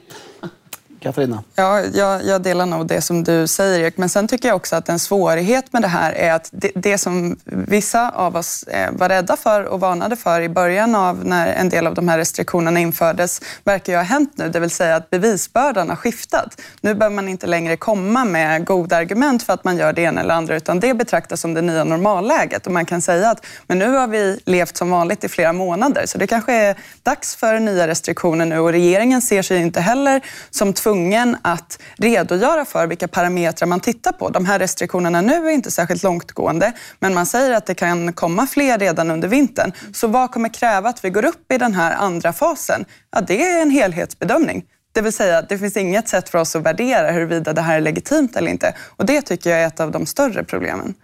Katarina? 1.03 1.43
Ja, 1.55 1.81
jag, 1.81 2.25
jag, 2.25 2.43
delar 2.43 2.67
nog 2.67 2.87
det 2.87 3.01
som 3.01 3.25
du 3.25 3.47
säger, 3.47 3.81
Erik. 3.81 3.97
Men 3.97 4.09
sen 4.09 4.29
tycker 4.29 4.49
jag 4.49 4.57
också 4.57 4.77
att 4.77 4.89
en 4.89 4.99
svårighet 4.99 5.73
med 5.73 5.83
det 5.83 5.89
här 5.89 6.13
är 6.13 6.33
att 6.33 6.49
det, 6.53 6.71
det, 6.75 6.99
som 6.99 7.37
vissa 7.45 8.11
av 8.11 8.37
oss 8.37 8.63
eh, 8.63 8.91
var 8.93 9.09
rädda 9.09 9.37
för 9.37 9.65
och 9.65 9.81
varnade 9.81 10.17
för 10.17 10.41
i 10.41 10.49
början 10.49 10.95
av 10.95 11.25
när 11.25 11.47
en 11.47 11.69
del 11.69 11.87
av 11.87 11.95
de 11.95 12.09
här 12.09 12.19
restriktionerna 12.19 12.81
infördes 12.81 13.41
verkar 13.65 13.93
ju 13.93 13.97
ha 13.97 14.05
hänt 14.05 14.33
nu. 14.35 14.49
Det 14.49 14.61
vill 14.61 14.71
säga 14.71 14.97
att 14.97 15.11
bevisbördan 15.11 15.89
har 15.89 15.97
skiftat. 15.97 16.61
Nu 16.81 16.95
behöver 16.95 17.17
man 17.17 17.29
inte 17.29 17.47
längre 17.47 17.77
komma 17.77 18.25
med 18.25 18.67
goda 18.67 18.97
argument 18.97 19.43
för 19.43 19.53
att 19.53 19.65
man 19.65 19.77
gör 19.77 19.93
det 19.93 20.03
ena 20.03 20.21
eller 20.21 20.35
andra, 20.35 20.57
utan 20.57 20.81
det 20.81 20.95
betraktas 20.95 21.41
som 21.41 21.55
det 21.55 21.63
nya 21.63 21.85
normalläget. 21.85 22.67
Och 22.67 22.73
man 22.73 22.87
kan 22.87 23.03
säga 23.03 23.31
att 23.31 23.47
men 23.67 23.79
nu 23.79 23.89
har 23.89 24.07
vi 24.07 24.41
levt 24.45 24.77
som 24.77 24.91
vanligt 24.91 25.25
i 25.25 25.29
flera 25.29 25.53
månader, 25.53 26.07
så 26.07 26.19
det 26.19 26.27
kanske 26.27 26.53
är 26.53 26.77
dags 27.03 27.37
för 27.37 27.59
nya 27.59 27.89
restriktioner 27.89 28.47
nu. 28.47 28.59
Och 28.59 28.73
regeringen 28.73 29.23
ser 29.23 29.43
sig 29.43 29.59
inte 29.59 29.81
heller 29.81 30.21
som 30.51 30.73
tvungen 30.73 30.92
tvungen 30.93 31.37
att 31.43 31.83
redogöra 31.97 32.65
för 32.65 32.87
vilka 32.87 33.09
parametrar 33.09 33.69
man 33.69 33.81
tittar 33.81 34.13
på. 34.13 34.29
De 34.29 34.47
här 34.47 34.59
restriktionerna 34.59 35.21
nu 35.21 35.47
är 35.47 35.51
inte 35.51 35.71
särskilt 35.71 36.03
långtgående, 36.03 36.73
men 37.01 37.15
man 37.15 37.27
säger 37.27 37.53
att 37.53 37.67
det 37.67 37.75
kan 37.75 38.13
komma 38.13 38.47
fler 38.47 38.79
redan 38.79 39.11
under 39.11 39.29
vintern. 39.29 39.73
Så 39.95 40.07
vad 40.07 40.31
kommer 40.31 40.49
kräva 40.49 40.89
att 40.89 41.05
vi 41.05 41.11
går 41.11 41.25
upp 41.25 41.53
i 41.53 41.59
den 41.59 41.75
här 41.75 41.97
andra 41.97 42.33
fasen? 42.33 42.85
Ja, 43.13 43.21
det 43.21 43.43
är 43.43 43.63
en 43.63 43.71
helhetsbedömning. 43.71 44.65
Det 44.93 45.01
vill 45.01 45.13
säga, 45.13 45.43
det 45.43 45.59
finns 45.59 45.77
inget 45.77 46.09
sätt 46.09 46.29
för 46.29 46.39
oss 46.39 46.57
att 46.57 46.63
värdera 46.63 47.11
huruvida 47.11 47.53
det 47.53 47.63
här 47.63 47.77
är 47.77 47.81
legitimt 47.81 48.37
eller 48.37 48.51
inte. 48.51 48.75
Och 48.97 49.07
det 49.07 49.23
tycker 49.23 49.51
jag 49.51 49.61
är 49.61 49.67
ett 49.67 49.81
av 49.81 49.91
de 49.91 50.07
större 50.07 50.45
problemen. 50.45 50.95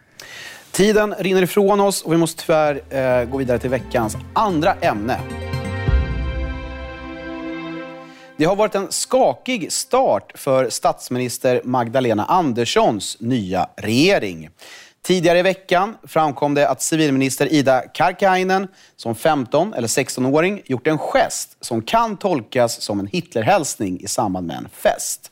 Tiden 0.73 1.15
rinner 1.19 1.43
ifrån 1.43 1.81
oss 1.81 2.03
och 2.03 2.13
vi 2.13 2.17
måste 2.17 2.45
tyvärr 2.45 2.81
eh, 2.91 3.25
gå 3.25 3.39
vidare 3.39 3.59
till 3.59 3.71
veckans 3.71 4.17
andra 4.35 4.75
ämne. 4.75 5.21
Det 8.39 8.45
har 8.45 8.57
varit 8.57 8.75
en 8.75 8.93
skakig 8.93 9.73
start 9.73 10.33
för 10.35 10.71
statsminister 10.71 11.61
Magdalena 11.65 12.25
Anderssons 12.25 13.17
nya 13.21 13.69
regering. 13.77 14.51
Tidigare 15.03 15.39
i 15.39 15.43
veckan 15.43 15.97
framkom 16.03 16.55
det 16.55 16.69
att 16.69 16.83
civilminister 16.83 17.53
Ida 17.53 17.81
Karkiainen 17.81 18.69
som 18.97 19.15
15 19.15 19.75
eller 19.75 19.89
16-åring 19.89 20.63
gjort 20.67 20.87
en 20.87 20.99
gest 20.99 21.57
som 21.61 21.83
kan 21.83 22.17
tolkas 22.17 22.81
som 22.81 23.01
en 23.01 23.07
Hitlerhälsning 23.07 24.01
i 24.01 24.07
samband 24.07 24.47
med 24.47 24.57
en 24.57 24.69
fest. 24.69 25.31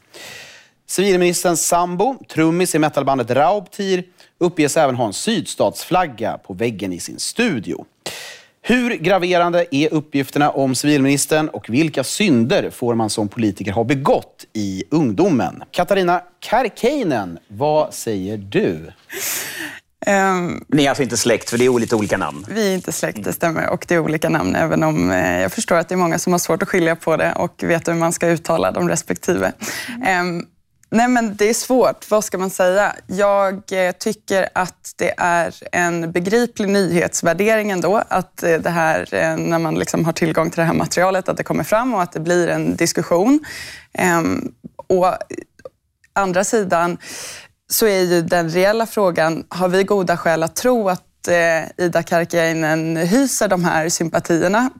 Civilministerns 0.86 1.66
sambo, 1.66 2.16
trummis 2.28 2.75
i 2.75 2.78
metalbandet 2.78 3.30
Raubtir, 3.30 4.04
uppges 4.38 4.76
även 4.76 4.94
ha 4.94 5.06
en 5.06 5.12
sydstatsflagga 5.12 6.38
på 6.38 6.54
väggen 6.54 6.92
i 6.92 7.00
sin 7.00 7.18
studio. 7.18 7.84
Hur 8.68 8.90
graverande 8.90 9.66
är 9.70 9.92
uppgifterna 9.94 10.50
om 10.50 10.75
civilministern 10.75 11.49
och 11.49 11.68
vilka 11.68 12.04
synder 12.04 12.70
får 12.70 12.94
man 12.94 13.11
som 13.11 13.28
politiker 13.28 13.73
ha 13.73 13.85
begått 13.85 14.44
i 14.52 14.85
ungdomen? 14.90 15.62
Katarina 15.70 16.23
Karkeinen, 16.40 17.38
vad 17.49 17.94
säger 17.94 18.37
du? 18.37 18.92
Um, 20.06 20.64
Ni 20.68 20.85
är 20.85 20.88
alltså 20.88 21.02
inte 21.02 21.16
släkt, 21.16 21.50
för 21.50 21.58
det 21.58 21.66
är 21.66 21.78
lite 21.78 21.96
olika 21.96 22.16
namn? 22.16 22.46
Vi 22.49 22.70
är 22.70 22.75
inte 22.75 22.92
släkt, 22.92 23.25
det 23.25 23.32
stämmer. 23.32 23.70
Och 23.70 23.85
det 23.88 23.94
är 23.94 23.99
olika 23.99 24.28
namn, 24.28 24.56
även 24.56 24.82
om 24.82 25.11
eh, 25.11 25.40
jag 25.40 25.52
förstår 25.52 25.76
att 25.76 25.88
det 25.88 25.94
är 25.94 25.96
många 25.96 26.18
som 26.18 26.32
har 26.32 26.38
svårt 26.38 26.62
att 26.62 26.68
skilja 26.68 26.96
på 26.96 27.16
det 27.16 27.32
och 27.32 27.62
veta 27.62 27.92
hur 27.92 27.99
man 27.99 28.12
ska 28.12 28.28
uttala 28.28 28.73
de 28.73 28.88
respektive. 28.88 29.52
Um, 30.20 30.46
Nej, 30.90 31.08
men 31.08 31.36
det 31.36 31.50
är 31.50 31.54
svårt. 31.54 32.10
Vad 32.10 32.24
ska 32.24 32.38
man 32.38 32.50
säga? 32.50 32.96
Jag 33.06 33.72
eh, 33.72 33.92
tycker 33.92 34.48
att 34.54 34.92
det 34.96 35.14
är 35.16 35.54
en 35.72 36.12
begriplig 36.12 36.68
nyhetsvärdering 36.68 37.70
ändå. 37.70 38.02
Att 38.08 38.42
eh, 38.42 38.58
det 38.58 38.70
här, 38.70 39.14
eh, 39.14 39.36
när 39.36 39.58
man 39.58 39.74
liksom 39.74 40.04
har 40.04 40.12
tillgång 40.12 40.50
till 40.50 40.60
det 40.60 40.64
här 40.66 40.74
materialet, 40.74 41.28
att 41.28 41.36
det 41.36 41.44
kommer 41.44 41.64
fram 41.64 41.94
och 41.94 42.02
att 42.02 42.12
det 42.12 42.20
blir 42.20 42.48
en 42.48 42.76
diskussion. 42.76 43.44
Å 44.88 45.06
och 45.06 45.14
andra 46.12 46.44
sidan 46.44 46.98
så 47.70 47.86
är 47.86 48.00
ju 48.00 48.22
den 48.22 48.50
reella 48.50 48.86
frågan, 48.86 49.44
har 49.48 49.68
vi 49.68 49.84
goda 49.84 50.16
skäl 50.16 50.42
att 50.42 50.56
tro 50.56 50.88
att 50.88 51.02
Ida 51.76 52.02
Karkiainen 52.02 52.96
hyser 52.96 53.48
de 53.48 53.64
här 53.64 53.88
sympatierna 53.88 54.70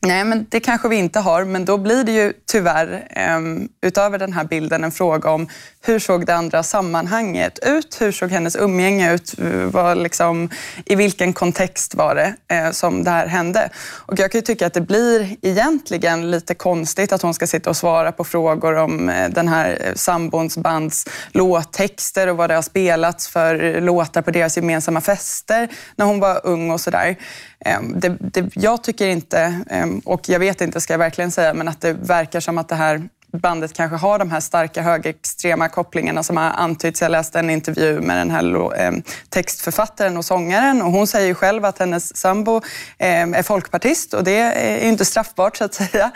Nej, 0.00 0.24
men 0.24 0.46
det 0.48 0.60
kanske 0.60 0.88
vi 0.88 0.96
inte 0.96 1.20
har, 1.20 1.44
men 1.44 1.64
då 1.64 1.78
blir 1.78 2.04
det 2.04 2.12
ju 2.12 2.32
tyvärr 2.46 3.06
ehm, 3.10 3.68
utöver 3.82 4.18
den 4.18 4.32
här 4.32 4.44
bilden 4.44 4.84
en 4.84 4.92
fråga 4.92 5.30
om 5.30 5.48
hur 5.80 5.98
såg 5.98 6.26
det 6.26 6.34
andra 6.34 6.62
sammanhanget 6.62 7.58
ut? 7.62 8.00
Hur 8.00 8.12
såg 8.12 8.30
hennes 8.30 8.56
umgänge 8.56 9.14
ut? 9.14 9.34
Var 9.72 9.94
liksom, 9.94 10.50
I 10.84 10.94
vilken 10.94 11.32
kontext 11.32 11.94
var 11.94 12.14
det 12.14 12.54
eh, 12.54 12.70
som 12.70 13.04
det 13.04 13.10
här 13.10 13.26
hände? 13.26 13.70
Och 14.06 14.18
jag 14.18 14.32
kan 14.32 14.38
ju 14.38 14.42
tycka 14.42 14.66
att 14.66 14.74
det 14.74 14.80
blir 14.80 15.36
egentligen 15.42 16.30
lite 16.30 16.54
konstigt 16.54 17.12
att 17.12 17.22
hon 17.22 17.34
ska 17.34 17.46
sitta 17.46 17.70
och 17.70 17.76
svara 17.76 18.12
på 18.12 18.24
frågor 18.24 18.74
om 18.74 19.08
eh, 19.08 19.28
den 19.28 19.48
här 19.48 19.78
eh, 19.84 19.94
sambons 19.94 20.58
bands 20.58 21.06
låttexter 21.32 22.26
och 22.26 22.36
vad 22.36 22.50
det 22.50 22.54
har 22.54 22.62
spelats 22.62 23.28
för 23.28 23.80
låtar 23.80 24.22
på 24.22 24.30
deras 24.30 24.56
gemensamma 24.56 25.00
fester 25.00 25.68
när 25.96 26.06
hon 26.06 26.20
var 26.20 26.40
ung 26.44 26.70
och 26.70 26.80
sådär. 26.80 27.16
Ehm, 27.64 28.00
det, 28.00 28.16
det, 28.20 28.50
jag 28.54 28.84
tycker 28.84 29.06
inte, 29.06 29.60
ehm, 29.70 29.98
och 29.98 30.28
jag 30.28 30.38
vet 30.38 30.60
inte 30.60 30.80
ska 30.80 30.92
jag 30.92 30.98
verkligen 30.98 31.30
säga, 31.30 31.54
men 31.54 31.68
att 31.68 31.80
det 31.80 31.92
verkar 31.92 32.40
som 32.40 32.58
att 32.58 32.68
det 32.68 32.74
här 32.74 33.08
bandet 33.32 33.72
kanske 33.72 33.96
har 33.96 34.18
de 34.18 34.30
här 34.30 34.40
starka 34.40 34.82
högerextrema 34.82 35.68
kopplingarna 35.68 36.22
som 36.22 36.36
har 36.36 36.50
antytts. 36.50 37.02
Jag 37.02 37.10
läste 37.10 37.38
en 37.38 37.50
intervju 37.50 38.00
med 38.00 38.16
den 38.16 38.30
här 38.30 38.74
ehm, 38.76 39.02
textförfattaren 39.28 40.16
och 40.16 40.24
sångaren 40.24 40.82
och 40.82 40.92
hon 40.92 41.06
säger 41.06 41.34
själv 41.34 41.64
att 41.64 41.78
hennes 41.78 42.16
sambo 42.16 42.60
är 42.98 43.42
folkpartist 43.42 44.14
och 44.14 44.24
det 44.24 44.38
är 44.38 44.88
inte 44.88 45.04
straffbart 45.04 45.56
så 45.56 45.64
att 45.64 45.74
säga. 45.74 46.10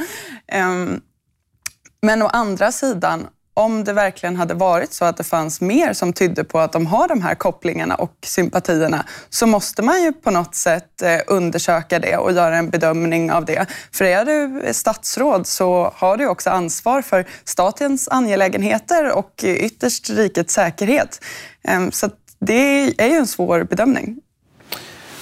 Men 2.03 2.23
å 2.23 2.27
andra 2.27 2.73
sidan, 2.73 3.27
om 3.55 3.85
det 3.85 3.93
verkligen 3.93 4.37
hade 4.37 4.55
varit 4.55 4.93
så 4.93 5.05
att 5.05 5.17
det 5.17 5.25
fanns 5.25 5.61
mer 5.61 5.93
som 5.93 6.13
tydde 6.13 6.45
på 6.45 6.59
att 6.59 6.73
de 6.73 6.87
har 6.87 7.09
de 7.09 7.23
här 7.23 7.35
kopplingarna 7.35 7.95
och 7.95 8.17
sympatierna 8.25 9.07
så 9.31 9.47
måste 9.47 9.83
man 9.83 10.03
ju 10.03 10.13
på 10.13 10.31
något 10.31 10.55
sätt 10.55 11.03
eh, 11.03 11.19
undersöka 11.27 11.99
det 11.99 12.17
och 12.17 12.33
göra 12.33 12.57
en 12.57 12.71
bedömning 12.71 13.33
av 13.33 13.45
det. 13.45 13.67
För 13.93 14.05
är 14.05 14.25
du 14.25 14.75
statsråd 14.75 15.47
så 15.47 15.93
har 15.95 16.17
du 16.17 16.27
också 16.27 16.51
ansvar 16.51 17.03
för 17.03 17.27
statens 17.45 18.09
angelägenheter 18.09 19.13
och 19.13 19.45
ytterst 19.45 20.11
rikets 20.11 20.55
säkerhet. 20.55 21.25
Ehm, 21.65 21.93
så 21.93 22.11
det 22.39 22.95
är 23.03 23.09
ju 23.09 23.17
en 23.17 23.27
svår 23.27 23.65
bedömning. 23.65 24.21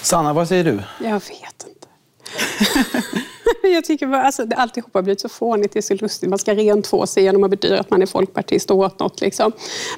Sanna, 0.02 0.32
vad 0.32 0.49
säger 0.49 0.64
du? 0.64 0.82
Jag 1.00 1.12
vet 1.12 1.66
inte. 1.68 1.88
jag 3.62 3.85
tycker 3.85 4.07
bara, 4.07 4.23
alltså, 4.23 4.47
alltihopa 4.57 4.99
har 4.99 5.02
blivit 5.02 5.21
så 5.21 5.28
fånigt, 5.28 5.73
det 5.73 5.78
är 5.78 5.83
så 5.83 5.95
lustigt. 5.95 6.30
Man 6.30 6.38
ska 6.38 6.54
rentvå 6.54 7.07
sig 7.07 7.23
genom 7.23 7.45
att 7.45 7.50
bedyra 7.50 7.80
att 7.80 7.90
man 7.90 8.02
är 8.02 8.07
folkpartist 8.07 8.71
och 8.71 8.78
åt 8.78 8.99
något. 8.99 9.21
Liksom. 9.21 9.52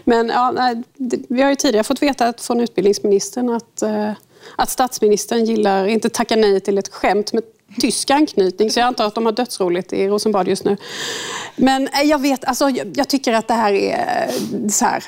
Men 0.04 0.28
ja, 0.28 0.74
vi 1.28 1.42
har 1.42 1.50
ju 1.50 1.56
tidigare 1.56 1.84
fått 1.84 2.02
veta 2.02 2.32
från 2.38 2.60
utbildningsministern 2.60 3.50
att, 3.50 3.82
eh, 3.82 4.12
att 4.56 4.70
statsministern 4.70 5.44
gillar, 5.44 5.86
inte 5.86 6.08
tacka 6.08 6.36
nej 6.36 6.60
till 6.60 6.78
ett 6.78 6.88
skämt 6.88 7.32
med 7.32 7.42
tysk 7.80 8.10
anknytning, 8.10 8.70
så 8.70 8.80
jag 8.80 8.86
antar 8.86 9.06
att 9.06 9.14
de 9.14 9.26
har 9.26 9.32
dödsroligt 9.32 9.92
i 9.92 10.08
Rosenbad 10.08 10.48
just 10.48 10.64
nu. 10.64 10.76
Men 11.56 11.88
eh, 11.88 12.02
jag 12.02 12.18
vet, 12.18 12.44
alltså, 12.44 12.70
jag, 12.70 12.92
jag 12.96 13.08
tycker 13.08 13.32
att 13.32 13.48
det 13.48 13.54
här 13.54 13.72
är 13.72 14.28
eh, 14.28 14.68
så 14.68 14.84
här 14.84 15.04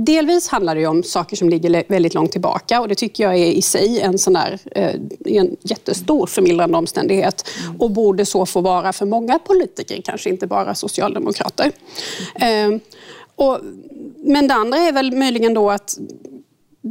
Delvis 0.00 0.48
handlar 0.48 0.74
det 0.74 0.86
om 0.86 1.02
saker 1.02 1.36
som 1.36 1.48
ligger 1.48 1.84
väldigt 1.88 2.14
långt 2.14 2.32
tillbaka 2.32 2.80
och 2.80 2.88
det 2.88 2.94
tycker 2.94 3.24
jag 3.24 3.36
är 3.36 3.46
i 3.46 3.62
sig 3.62 4.00
en 4.00 4.18
sån 4.18 4.32
där, 4.32 4.58
eh, 4.70 4.94
en 5.24 5.56
jättestor 5.62 6.26
förmildrande 6.26 6.78
omständighet 6.78 7.48
mm. 7.64 7.80
och 7.80 7.90
borde 7.90 8.26
så 8.26 8.46
få 8.46 8.60
vara 8.60 8.92
för 8.92 9.06
många 9.06 9.38
politiker, 9.38 10.02
kanske 10.04 10.30
inte 10.30 10.46
bara 10.46 10.74
socialdemokrater. 10.74 11.72
Mm. 12.34 12.80
Och, 13.36 13.58
men 14.16 14.48
det 14.48 14.54
andra 14.54 14.78
är 14.78 14.92
väl 14.92 15.16
möjligen 15.16 15.54
då 15.54 15.70
att 15.70 15.98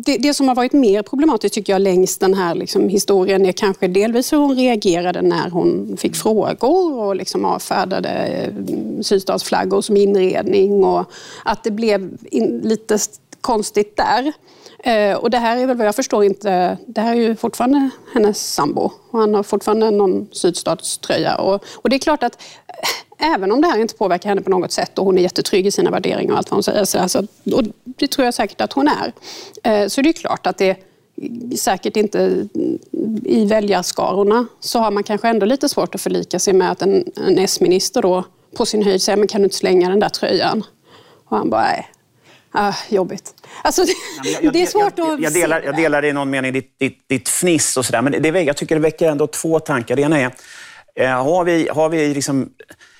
det, 0.05 0.17
det, 0.17 0.33
som 0.33 0.47
har 0.47 0.55
varit 0.55 0.73
mer 0.73 1.01
problematiskt 1.01 1.55
tycker 1.55 1.73
jag 1.73 1.81
längs 1.81 2.17
den 2.17 2.33
här 2.33 2.55
liksom, 2.55 2.89
historien 2.89 3.45
är 3.45 3.51
kanske 3.51 3.87
delvis 3.87 4.33
hur 4.33 4.37
hon 4.37 4.55
reagerade 4.55 5.21
när 5.21 5.49
hon 5.49 5.97
fick 5.97 6.15
frågor 6.15 6.93
och 6.99 7.15
liksom 7.15 7.45
avfärdade 7.45 8.09
eh, 8.09 8.53
sydstatsflaggor 9.01 9.81
som 9.81 9.97
inredning 9.97 10.83
och 10.83 11.11
att 11.45 11.63
det 11.63 11.71
blev 11.71 12.17
in, 12.31 12.61
lite 12.63 12.97
konstigt 13.41 13.97
där. 13.97 14.33
Eh, 14.79 15.17
och 15.17 15.29
det 15.29 15.37
här 15.37 15.57
är 15.57 15.65
väl 15.65 15.77
vad 15.77 15.87
jag 15.87 15.95
förstår 15.95 16.23
inte, 16.23 16.77
det 16.87 17.01
här 17.01 17.15
är 17.15 17.21
ju 17.21 17.35
fortfarande 17.35 17.89
hennes 18.13 18.53
sambo 18.53 18.91
och 19.11 19.19
han 19.19 19.33
har 19.33 19.43
fortfarande 19.43 19.91
någon 19.91 20.27
sydstatströja. 20.31 21.35
Och, 21.35 21.63
och 21.75 21.89
det 21.89 21.95
är 21.95 21.99
klart 21.99 22.23
att 22.23 22.43
även 23.17 23.51
om 23.51 23.61
det 23.61 23.67
här 23.67 23.79
inte 23.79 23.95
påverkar 23.95 24.29
henne 24.29 24.41
på 24.41 24.49
något 24.49 24.71
sätt 24.71 24.99
och 24.99 25.05
hon 25.05 25.17
är 25.17 25.21
jättetrygg 25.21 25.67
i 25.67 25.71
sina 25.71 25.91
värderingar 25.91 26.31
och 26.31 26.37
allt 26.37 26.51
vad 26.51 26.55
hon 26.55 26.63
säger, 26.63 26.85
så 26.85 26.99
alltså, 26.99 27.23
och 27.53 27.63
det 27.83 28.07
tror 28.07 28.25
jag 28.25 28.33
säkert 28.33 28.61
att 28.61 28.73
hon 28.73 28.87
är, 28.87 29.13
eh, 29.63 29.87
så 29.87 30.01
det 30.01 30.09
är 30.09 30.13
klart 30.13 30.47
att 30.47 30.57
det 30.57 30.77
säkert 31.57 31.97
inte 31.97 32.47
i 33.25 33.45
väljarskarorna 33.45 34.47
så 34.59 34.79
har 34.79 34.91
man 34.91 35.03
kanske 35.03 35.27
ändå 35.27 35.45
lite 35.45 35.69
svårt 35.69 35.95
att 35.95 36.01
förlika 36.01 36.39
sig 36.39 36.53
med 36.53 36.71
att 36.71 36.81
en, 36.81 37.03
en 37.27 37.37
S-minister 37.37 38.01
då 38.01 38.23
på 38.57 38.65
sin 38.65 38.83
höjd 38.83 39.01
säger 39.01 39.17
men 39.17 39.27
kan 39.27 39.41
du 39.41 39.45
inte 39.45 39.57
slänga 39.57 39.89
den 39.89 39.99
där 39.99 40.09
tröjan? 40.09 40.63
Och 41.25 41.37
han 41.37 41.49
bara, 41.49 41.61
nej. 41.61 41.91
Ah, 42.51 42.73
jobbigt. 42.89 43.33
Alltså, 43.63 43.83
det, 43.83 43.93
jag, 44.23 44.43
jag, 44.43 44.53
det 44.53 44.61
är 44.61 44.65
svårt 44.65 44.93
jag, 44.95 45.13
att 45.13 45.21
jag, 45.21 45.33
delar, 45.33 45.61
jag 45.61 45.75
delar 45.75 46.05
i 46.05 46.13
någon 46.13 46.29
mening 46.29 46.53
ditt, 46.53 46.79
ditt, 46.79 47.09
ditt 47.09 47.29
fniss 47.29 47.77
och 47.77 47.85
sådär, 47.85 48.01
men 48.01 48.21
det, 48.21 48.41
jag 48.41 48.57
tycker 48.57 48.75
det 48.75 48.81
väcker 48.81 49.09
ändå 49.11 49.27
två 49.27 49.59
tankar. 49.59 49.95
Det 49.95 50.01
ena 50.01 50.19
är, 50.19 50.31
eh, 50.95 51.23
har 51.23 51.43
vi, 51.43 51.69
har 51.71 51.89
vi 51.89 52.13
liksom 52.13 52.49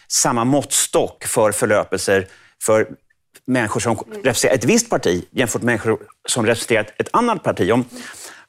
samma 0.07 0.43
måttstock 0.43 1.23
för 1.23 1.51
förlöpelser 1.51 2.27
för 2.63 2.87
människor 3.45 3.79
som 3.79 3.95
representerar 4.23 4.55
ett 4.55 4.65
visst 4.65 4.89
parti 4.89 5.25
jämfört 5.31 5.61
med 5.61 5.65
människor 5.65 5.99
som 6.27 6.45
representerar 6.45 6.89
ett 6.97 7.09
annat 7.13 7.43
parti. 7.43 7.71
Om, 7.71 7.85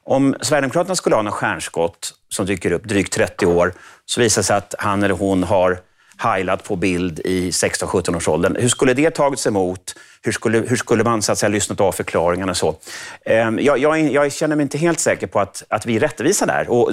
om 0.03 0.35
Sverigedemokraterna 0.41 0.95
skulle 0.95 1.15
ha 1.15 1.21
något 1.21 1.33
stjärnskott 1.33 2.13
som 2.29 2.45
dyker 2.45 2.71
upp 2.71 2.83
drygt 2.83 3.13
30 3.13 3.45
år, 3.45 3.73
så 4.05 4.21
visar 4.21 4.41
det 4.41 4.45
sig 4.45 4.57
att 4.57 4.75
han 4.79 5.03
eller 5.03 5.15
hon 5.15 5.43
har 5.43 5.79
heilat 6.17 6.63
på 6.63 6.75
bild 6.75 7.19
i 7.19 7.49
16-17 7.49 8.15
års 8.15 8.27
åldern. 8.27 8.55
Hur 8.55 8.69
skulle 8.69 8.93
det 8.93 9.11
tagits 9.11 9.47
emot? 9.47 9.95
Hur 10.21 10.31
skulle, 10.31 10.57
hur 10.57 10.75
skulle 10.75 11.03
man 11.03 11.21
så 11.21 11.31
att 11.31 11.37
säga, 11.37 11.49
lyssnat 11.49 11.81
av 11.81 11.91
förklaringarna? 11.91 12.53
Så? 12.53 12.75
Ehm, 13.25 13.59
jag, 13.59 13.77
jag, 13.77 14.11
jag, 14.11 14.33
känner 14.33 14.55
mig 14.55 14.63
inte 14.63 14.77
helt 14.77 14.99
säker 14.99 15.27
på 15.27 15.39
att, 15.39 15.63
att 15.69 15.85
vi 15.85 15.95
är 15.95 15.99
rättvisa 15.99 16.45
där. 16.45 16.69
Och 16.69 16.91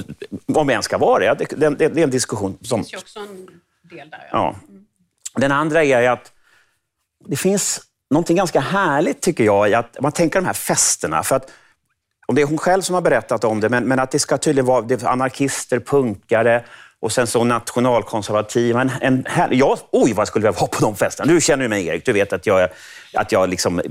om 0.54 0.66
vi 0.66 0.73
ens 0.73 0.85
ska 0.85 0.99
vara 0.99 1.35
det, 1.35 1.46
det, 1.56 1.68
det, 1.68 1.88
det 1.88 2.00
är 2.00 2.04
en 2.04 2.11
diskussion 2.11 2.58
som... 2.62 2.82
Det 2.82 2.88
finns 2.88 3.02
också 3.02 3.18
en 3.18 3.49
del 3.97 4.11
där. 4.11 4.29
Ja. 4.33 4.55
ja. 5.35 5.41
Den 5.41 5.53
andra 5.53 5.85
är 5.85 6.11
att 6.11 6.33
det 7.29 7.37
finns 7.37 7.81
någonting 8.11 8.37
ganska 8.37 8.61
härligt, 8.61 9.21
tycker 9.21 9.45
jag, 9.45 9.71
i 9.71 9.75
att 9.75 9.97
man 10.00 10.12
tänker 10.12 10.41
de 10.41 10.47
här 10.47 10.53
festerna. 10.53 11.23
För 11.23 11.37
att, 11.37 11.50
om 12.26 12.35
det 12.35 12.43
är 12.43 12.47
hon 12.47 12.59
själv 12.59 12.83
som 12.83 12.95
har 12.95 13.03
berättat 13.03 13.45
om 13.45 13.61
det, 13.61 13.69
men, 13.69 13.85
men 13.85 13.99
att 13.99 14.11
det 14.11 14.19
ska 14.19 14.38
tydligen 14.38 14.67
vara 14.67 14.81
det 14.81 15.05
anarkister, 15.05 15.81
punkare 15.81 16.65
och 17.00 17.12
sen 17.12 17.26
så 17.26 17.45
nationalkonservativa. 17.45 18.81
En, 18.81 18.91
en 19.00 19.25
här, 19.29 19.49
jag, 19.53 19.79
oj, 19.91 20.12
vad 20.12 20.21
jag 20.21 20.29
skulle 20.29 20.43
vilja 20.43 20.61
vara 20.61 20.69
på 20.69 20.81
de 20.81 20.97
festerna. 20.97 21.33
Du 21.33 21.41
känner 21.41 21.62
ju 21.62 21.69
mig, 21.69 21.87
Erik. 21.87 22.05
Du 22.05 22.12
vet 22.12 22.33
att 22.33 22.47
jag, 22.47 22.69
att 23.15 23.33
jag 23.33 23.49
liksom 23.49 23.83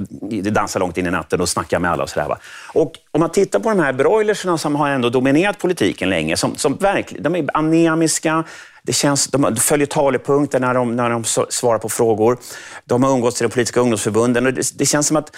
dansar 0.52 0.80
långt 0.80 0.98
in 0.98 1.08
i 1.08 1.12
natten 1.12 1.42
och 1.42 1.50
snackar 1.50 1.80
med 1.80 1.92
alla. 1.92 2.04
Och 2.04 2.10
sådär, 2.10 2.28
va? 2.28 2.38
Och 2.74 2.94
om 3.12 3.20
man 3.20 3.32
tittar 3.32 3.60
på 3.60 3.70
de 3.70 3.80
här 3.80 3.94
broilerserna 3.94 4.58
som 4.58 4.76
har 4.76 4.90
ändå 4.90 5.10
dominerat 5.10 5.58
politiken 5.58 6.10
länge, 6.10 6.38
som, 6.38 6.56
som 6.56 6.76
verkligen, 6.76 7.24
de 7.24 7.36
är 7.36 7.46
anemiska, 7.54 8.44
det 8.86 8.94
känns, 8.94 9.28
de 9.28 9.56
följer 9.56 9.88
talepunkter 9.88 10.60
när 10.60 10.74
de, 10.74 10.96
när 10.96 11.10
de 11.10 11.24
svarar 11.50 11.78
på 11.78 11.90
frågor. 11.90 12.38
De 12.86 13.04
har 13.04 13.12
umgåtts 13.12 13.42
i 13.42 13.44
de 13.44 13.50
politiska 13.50 13.80
ungdomsförbunden. 13.80 14.46
Och 14.46 14.54
det, 14.54 14.78
det 14.78 14.86
känns 14.86 15.08
som 15.08 15.18
att 15.18 15.36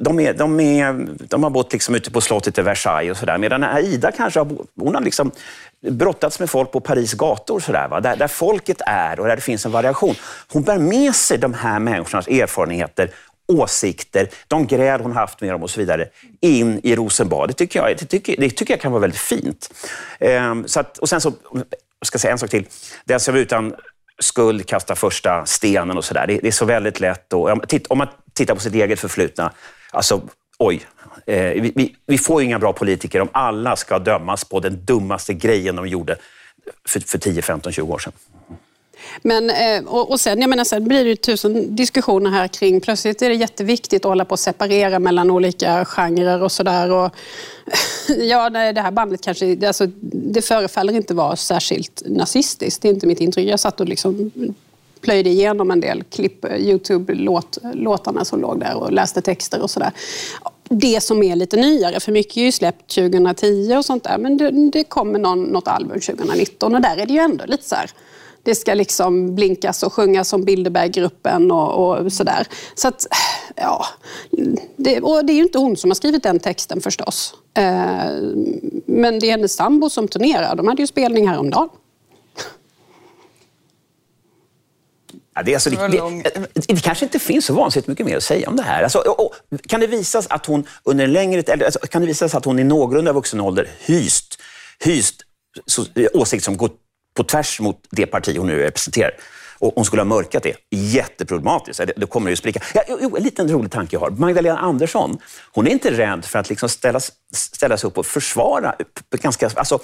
de, 0.00 0.20
är, 0.20 0.34
de, 0.34 0.60
är, 0.60 1.08
de 1.28 1.42
har 1.42 1.50
bott 1.50 1.72
liksom 1.72 1.94
ute 1.94 2.10
på 2.10 2.20
slottet 2.20 2.58
i 2.58 2.62
Versailles 2.62 3.10
och 3.10 3.16
sådär. 3.16 3.38
Medan 3.38 3.64
Aida 3.64 4.12
kanske 4.12 4.40
har, 4.40 4.48
hon 4.80 4.94
har 4.94 5.02
liksom 5.02 5.30
brottats 5.90 6.40
med 6.40 6.50
folk 6.50 6.72
på 6.72 6.80
Paris 6.80 7.14
gator, 7.14 7.60
så 7.60 7.72
där, 7.72 7.88
va? 7.88 8.00
Där, 8.00 8.16
där 8.16 8.28
folket 8.28 8.80
är 8.86 9.20
och 9.20 9.26
där 9.26 9.36
det 9.36 9.42
finns 9.42 9.66
en 9.66 9.72
variation. 9.72 10.14
Hon 10.52 10.62
bär 10.62 10.78
med 10.78 11.14
sig 11.14 11.38
de 11.38 11.54
här 11.54 11.78
människornas 11.78 12.28
erfarenheter 12.28 13.10
åsikter, 13.50 14.28
de 14.48 14.66
gräl 14.66 15.00
hon 15.00 15.12
haft 15.12 15.40
med 15.40 15.50
dem 15.50 15.62
och 15.62 15.70
så 15.70 15.80
vidare, 15.80 16.08
in 16.40 16.80
i 16.82 16.96
Rosenbad. 16.96 17.48
Det 17.48 17.54
tycker 17.54 17.78
jag, 17.78 17.96
det 17.98 18.06
tycker, 18.06 18.36
det 18.38 18.50
tycker 18.50 18.72
jag 18.72 18.80
kan 18.80 18.92
vara 18.92 19.00
väldigt 19.00 19.20
fint. 19.20 19.70
Ehm, 20.20 20.68
så 20.68 20.80
att, 20.80 20.98
och 20.98 21.08
sen 21.08 21.20
så, 21.20 21.32
jag 22.00 22.06
ska 22.06 22.18
säga 22.18 22.32
en 22.32 22.38
sak 22.38 22.50
till. 22.50 22.66
Den 23.04 23.20
som 23.20 23.36
utan 23.36 23.74
skuld 24.18 24.66
kastar 24.66 24.94
första 24.94 25.46
stenen 25.46 25.96
och 25.96 26.04
sådär. 26.04 26.26
Det, 26.26 26.38
det, 26.38 26.48
är 26.48 26.52
så 26.52 26.64
väldigt 26.64 27.00
lätt. 27.00 27.32
Och, 27.32 27.50
om 27.88 27.98
man 27.98 28.08
tittar 28.32 28.54
på 28.54 28.60
sitt 28.60 28.74
eget 28.74 29.00
förflutna, 29.00 29.52
alltså 29.90 30.22
oj. 30.58 30.86
Eh, 31.26 31.62
vi, 31.62 31.72
vi, 31.76 31.96
vi, 32.06 32.18
får 32.18 32.40
ju 32.40 32.46
inga 32.46 32.58
bra 32.58 32.72
politiker 32.72 33.20
om 33.20 33.28
alla 33.32 33.76
ska 33.76 33.98
dömas 33.98 34.44
på 34.44 34.60
den 34.60 34.84
dummaste 34.84 35.34
grejen 35.34 35.76
de 35.76 35.88
gjorde 35.88 36.16
för, 36.88 37.00
för 37.00 37.18
10, 37.18 37.42
15, 37.42 37.72
20 37.72 37.92
år 37.92 37.98
sedan. 37.98 38.12
Men, 39.22 39.50
eh, 39.50 39.84
och, 39.86 40.10
och 40.10 40.20
sen, 40.20 40.40
jag 40.40 40.50
menar, 40.50 40.64
sen 40.64 40.84
blir 40.84 41.04
det 41.04 41.10
ju 41.10 41.16
tusen 41.16 41.76
diskussioner 41.76 42.30
här 42.30 42.48
kring, 42.48 42.80
plötsligt 42.80 43.22
är 43.22 43.28
det 43.28 43.34
jätteviktigt 43.34 44.04
att 44.04 44.08
hålla 44.08 44.24
på 44.24 44.34
att 44.34 44.40
separera 44.40 44.98
mellan 44.98 45.30
olika 45.30 45.84
genrer 45.84 46.42
och 46.42 46.52
sådär. 46.52 47.10
Ja, 48.18 48.48
nej, 48.48 48.72
det 48.72 48.80
här 48.80 48.90
bandet 48.90 49.20
kanske, 49.20 49.66
alltså, 49.66 49.86
det 50.12 50.42
förefaller 50.42 50.92
inte 50.92 51.14
vara 51.14 51.36
särskilt 51.36 52.02
nazistiskt. 52.06 52.82
Det 52.82 52.88
är 52.88 52.92
inte 52.92 53.06
mitt 53.06 53.20
intryck. 53.20 53.48
Jag 53.48 53.60
satt 53.60 53.80
och 53.80 53.88
liksom 53.88 54.30
plöjde 55.00 55.30
igenom 55.30 55.70
en 55.70 55.80
del 55.80 56.04
klipp, 56.04 56.44
eh, 56.44 56.56
Youtube-låtarna 56.56 58.24
som 58.24 58.40
låg 58.40 58.60
där 58.60 58.74
och 58.76 58.92
läste 58.92 59.22
texter 59.22 59.62
och 59.62 59.70
sådär. 59.70 59.92
Det 60.68 61.02
som 61.02 61.22
är 61.22 61.36
lite 61.36 61.56
nyare, 61.56 62.00
för 62.00 62.12
mycket 62.12 62.36
är 62.36 62.40
ju 62.40 62.52
släppt 62.52 62.94
2010 62.94 63.76
och 63.76 63.84
sånt 63.84 64.04
där, 64.04 64.18
men 64.18 64.36
det, 64.36 64.70
det 64.70 64.84
kommer 64.84 65.18
någon, 65.18 65.42
något 65.42 65.68
album 65.68 66.00
2019 66.00 66.74
och 66.74 66.80
där 66.80 66.96
är 66.96 67.06
det 67.06 67.12
ju 67.12 67.18
ändå 67.18 67.44
lite 67.46 67.64
så 67.64 67.74
här, 67.74 67.90
det 68.42 68.54
ska 68.54 68.74
liksom 68.74 69.34
blinkas 69.34 69.82
och 69.82 69.92
sjungas 69.92 70.32
om 70.32 70.44
Bilderberggruppen 70.44 71.50
och, 71.50 71.88
och 71.88 72.12
sådär. 72.12 72.46
Så 72.74 72.88
att, 72.88 73.06
ja, 73.56 73.86
det, 74.76 75.00
och 75.00 75.24
det 75.24 75.32
är 75.32 75.34
ju 75.34 75.42
inte 75.42 75.58
hon 75.58 75.76
som 75.76 75.90
har 75.90 75.94
skrivit 75.94 76.22
den 76.22 76.40
texten 76.40 76.80
förstås. 76.80 77.34
Eh, 77.54 77.64
men 78.86 79.18
det 79.18 79.26
är 79.26 79.30
hennes 79.30 79.54
sambo 79.54 79.90
som 79.90 80.08
turnerar. 80.08 80.56
De 80.56 80.68
hade 80.68 80.82
ju 80.82 80.86
spelning 80.86 81.28
häromdagen. 81.28 81.68
Ja, 85.34 85.42
det, 85.42 85.50
är 85.52 85.56
alltså, 85.56 85.70
det, 85.70 85.88
det, 85.88 86.46
det, 86.54 86.82
kanske 86.82 87.04
inte 87.04 87.18
finns 87.18 87.44
så 87.44 87.54
vansinnigt 87.54 87.88
mycket 87.88 88.06
mer 88.06 88.16
att 88.16 88.22
säga 88.22 88.48
om 88.48 88.56
det 88.56 88.62
här. 88.62 88.82
Alltså, 88.82 88.98
och, 88.98 89.26
och, 89.26 89.34
kan 89.68 89.80
det 89.80 89.86
visas 89.86 90.26
att 90.26 90.46
hon 90.46 90.66
under 90.84 91.04
en 91.04 91.12
längre 91.12 91.40
eller, 91.40 91.64
alltså, 91.64 91.78
kan 91.78 92.02
det 92.02 92.08
visas 92.08 92.34
att 92.34 92.44
hon 92.44 92.58
i 92.58 92.64
någorlunda 92.64 93.12
vuxen 93.12 93.40
ålder 93.40 93.68
hyst, 93.80 94.38
hyst 94.84 95.22
så, 95.66 95.84
åsikt 96.14 96.44
som 96.44 96.56
går 96.56 96.70
på 97.14 97.24
tvärs 97.24 97.60
mot 97.60 97.76
det 97.90 98.06
parti 98.06 98.36
hon 98.38 98.46
nu 98.46 98.58
representerar 98.58 99.12
och 99.60 99.72
hon 99.74 99.84
skulle 99.84 100.00
ha 100.00 100.04
mörkat 100.04 100.42
det. 100.42 100.56
Jätteproblematiskt. 100.70 101.86
Det, 101.86 101.92
det 101.96 102.06
kommer 102.06 102.30
ju 102.30 102.36
spricka. 102.36 102.60
Ja, 102.74 102.82
jo, 103.00 103.16
en 103.16 103.22
liten 103.22 103.48
rolig 103.48 103.70
tanke 103.70 103.96
jag 103.96 104.00
har. 104.00 104.10
Magdalena 104.10 104.58
Andersson, 104.58 105.18
hon 105.52 105.66
är 105.66 105.70
inte 105.70 105.90
rädd 105.90 106.24
för 106.24 106.38
att 106.38 106.48
liksom 106.48 106.68
ställa, 106.68 107.00
ställa 107.34 107.76
sig 107.76 107.88
upp 107.88 107.98
och 107.98 108.06
försvara 108.06 108.74
ganska, 109.10 109.50
alltså, 109.54 109.78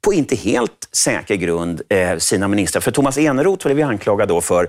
på 0.00 0.12
inte 0.12 0.36
helt 0.36 0.88
säker 0.92 1.34
grund 1.34 1.82
eh, 1.88 2.18
sina 2.18 2.48
ministrar. 2.48 2.80
För 2.80 2.90
Thomas 2.90 3.18
Eneroth 3.18 3.66
blev 3.66 3.78
ju 3.78 3.84
anklagad 3.84 4.28
då 4.28 4.40
för 4.40 4.68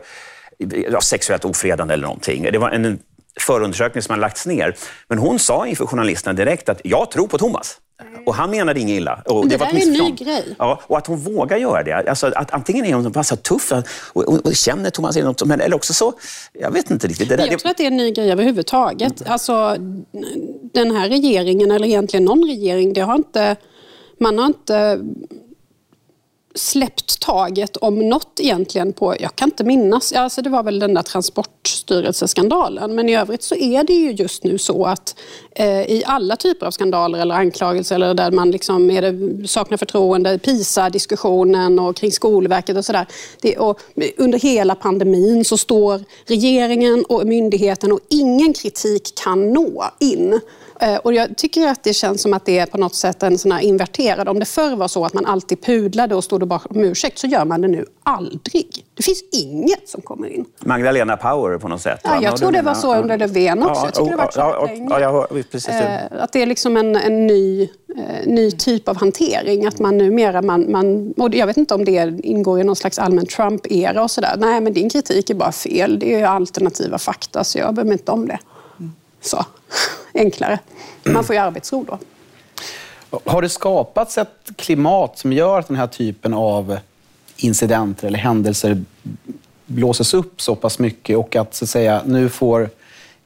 ja, 0.91 1.01
sexuellt 1.01 1.45
ofredande 1.45 1.93
eller 1.93 2.03
någonting. 2.03 2.47
Det 2.51 2.57
var 2.57 2.69
en 2.69 2.99
förundersökning 3.39 4.01
som 4.01 4.13
har 4.13 4.19
lagts 4.19 4.45
ner. 4.45 4.75
Men 5.07 5.17
hon 5.17 5.39
sa 5.39 5.67
inför 5.67 5.85
journalisterna 5.85 6.33
direkt 6.33 6.69
att 6.69 6.81
jag 6.83 7.11
tror 7.11 7.27
på 7.27 7.37
Thomas. 7.37 7.77
Och 8.25 8.35
han 8.35 8.49
menade 8.49 8.79
inget 8.79 8.97
illa. 8.97 9.21
Och 9.25 9.43
det, 9.43 9.49
det 9.49 9.57
var 9.57 9.67
där 9.67 9.77
är 9.77 9.81
en 9.81 9.93
ny 9.93 10.11
grej. 10.11 10.55
Ja, 10.59 10.81
och 10.87 10.97
att 10.97 11.07
hon 11.07 11.17
vågar 11.17 11.57
göra 11.57 11.83
det. 11.83 12.09
Alltså, 12.09 12.27
att 12.27 12.53
antingen 12.53 12.85
är 12.85 12.93
hon 12.93 13.11
bara 13.11 13.23
så 13.23 13.35
tuff 13.35 13.71
och, 14.13 14.23
och, 14.23 14.45
och 14.45 14.55
känner 14.55 14.89
Thomas 14.89 15.17
Eneroth, 15.17 15.51
eller 15.51 15.75
också 15.75 15.93
så... 15.93 16.13
Jag 16.53 16.71
vet 16.71 16.91
inte 16.91 17.07
riktigt. 17.07 17.29
Det 17.29 17.35
där, 17.35 17.47
jag 17.47 17.59
tror 17.59 17.71
att 17.71 17.77
det 17.77 17.83
är 17.83 17.87
en 17.87 17.97
ny 17.97 18.11
grej 18.11 18.31
överhuvudtaget. 18.31 19.21
Mm. 19.21 19.33
Alltså, 19.33 19.77
den 20.73 20.91
här 20.91 21.09
regeringen, 21.09 21.71
eller 21.71 21.87
egentligen 21.87 22.25
någon 22.25 22.43
regering, 22.43 22.93
det 22.93 23.01
har 23.01 23.15
inte 23.15 23.55
man 24.17 24.39
har 24.39 24.45
inte 24.45 24.99
släppt 26.55 27.19
taget 27.19 27.77
om 27.77 28.09
något 28.09 28.39
egentligen 28.39 28.93
på, 28.93 29.15
jag 29.19 29.35
kan 29.35 29.49
inte 29.49 29.63
minnas, 29.63 30.13
alltså 30.13 30.41
det 30.41 30.49
var 30.49 30.63
väl 30.63 30.79
den 30.79 30.93
där 30.93 31.01
styrelseskandalen. 31.85 32.95
men 32.95 33.09
i 33.09 33.15
övrigt 33.15 33.43
så 33.43 33.55
är 33.55 33.83
det 33.83 33.93
ju 33.93 34.11
just 34.11 34.43
nu 34.43 34.57
så 34.57 34.85
att 34.85 35.15
eh, 35.51 35.81
i 35.81 36.03
alla 36.05 36.35
typer 36.35 36.65
av 36.65 36.71
skandaler 36.71 37.19
eller 37.19 37.35
anklagelser 37.35 37.95
eller 37.95 38.13
där 38.13 38.31
man 38.31 38.51
liksom 38.51 38.91
är 38.91 39.01
det, 39.01 39.47
saknar 39.47 39.77
förtroende, 39.77 40.39
PISA-diskussionen 40.39 41.79
och 41.79 41.95
kring 41.95 42.11
Skolverket 42.11 42.77
och 42.77 42.85
sådär. 42.85 43.07
Under 44.17 44.39
hela 44.39 44.75
pandemin 44.75 45.45
så 45.45 45.57
står 45.57 46.03
regeringen 46.25 47.05
och 47.05 47.27
myndigheten 47.27 47.91
och 47.91 47.99
ingen 48.09 48.53
kritik 48.53 49.15
kan 49.23 49.53
nå 49.53 49.85
in. 49.99 50.39
Eh, 50.79 50.95
och 50.95 51.13
jag 51.13 51.37
tycker 51.37 51.67
att 51.67 51.83
det 51.83 51.93
känns 51.93 52.21
som 52.21 52.33
att 52.33 52.45
det 52.45 52.59
är 52.59 52.65
på 52.65 52.77
något 52.77 52.95
sätt 52.95 53.23
en 53.23 53.37
sån 53.37 53.59
inverterad. 53.59 54.29
Om 54.29 54.39
det 54.39 54.45
förr 54.45 54.75
var 54.75 54.87
så 54.87 55.05
att 55.05 55.13
man 55.13 55.25
alltid 55.25 55.61
pudlade 55.61 56.15
och 56.15 56.23
stod 56.23 56.47
bakom 56.47 56.83
ursäkt 56.83 57.19
så 57.19 57.27
gör 57.27 57.45
man 57.45 57.61
det 57.61 57.67
nu 57.67 57.85
aldrig. 58.03 58.85
Det 58.93 59.03
finns 59.03 59.23
inget 59.31 59.89
som 59.89 60.01
kommer 60.01 60.27
in. 60.27 60.45
Magdalena 60.59 61.17
Power 61.17 61.57
på 61.57 61.67
något 61.67 61.81
sätt? 61.81 61.99
Ja, 62.03 62.21
jag 62.21 62.37
tror 62.37 62.51
det 62.51 62.61
var 62.61 62.73
så 62.73 62.95
under 62.95 63.17
Löfven 63.17 63.63
också. 63.63 63.85
jag 63.85 63.93
tycker 63.93 64.05
det 64.05 64.11
har 64.11 64.17
varit 64.17 64.33
så 65.61 65.71
länge. 65.71 66.09
Ja. 66.11 66.17
Eh, 66.17 66.23
att 66.23 66.33
det 66.33 66.41
är 66.41 66.45
liksom 66.45 66.77
en, 66.77 66.95
en 66.95 67.27
ny, 67.27 67.61
eh, 67.97 68.27
ny 68.27 68.51
typ 68.51 68.89
av 68.89 68.97
hantering. 68.97 69.65
Att 69.65 69.79
man 69.79 69.97
numera, 69.97 70.41
man, 70.41 70.71
man, 70.71 71.13
och 71.17 71.35
jag 71.35 71.47
vet 71.47 71.57
inte 71.57 71.73
om 71.73 71.85
det 71.85 72.19
ingår 72.23 72.59
i 72.59 72.63
någon 72.63 72.75
slags 72.75 72.99
allmän 72.99 73.25
Trump-era 73.25 74.03
och 74.03 74.11
sådär. 74.11 74.35
Nej, 74.37 74.61
men 74.61 74.73
din 74.73 74.89
kritik 74.89 75.29
är 75.29 75.33
bara 75.35 75.51
fel. 75.51 75.99
Det 75.99 76.13
är 76.13 76.25
alternativa 76.25 76.97
fakta, 76.97 77.43
så 77.43 77.57
jag 77.57 77.73
bryr 77.73 77.85
mig 77.85 77.93
inte 77.93 78.11
om 78.11 78.27
det. 78.27 78.39
Så 79.25 79.45
enklare. 80.13 80.59
Man 81.03 81.23
får 81.23 81.35
ju 81.35 81.41
arbetsro 81.41 81.83
då. 81.83 81.99
Har 83.25 83.41
det 83.41 83.49
skapats 83.49 84.17
ett 84.17 84.51
klimat 84.55 85.17
som 85.17 85.33
gör 85.33 85.59
att 85.59 85.67
den 85.67 85.77
här 85.77 85.87
typen 85.87 86.33
av 86.33 86.77
incidenter 87.37 88.07
eller 88.07 88.19
händelser 88.19 88.83
blåses 89.65 90.13
upp 90.13 90.41
så 90.41 90.55
pass 90.55 90.79
mycket 90.79 91.17
och 91.17 91.35
att, 91.35 91.55
så 91.55 91.65
att 91.65 91.69
säga, 91.69 92.01
nu 92.05 92.29
får 92.29 92.69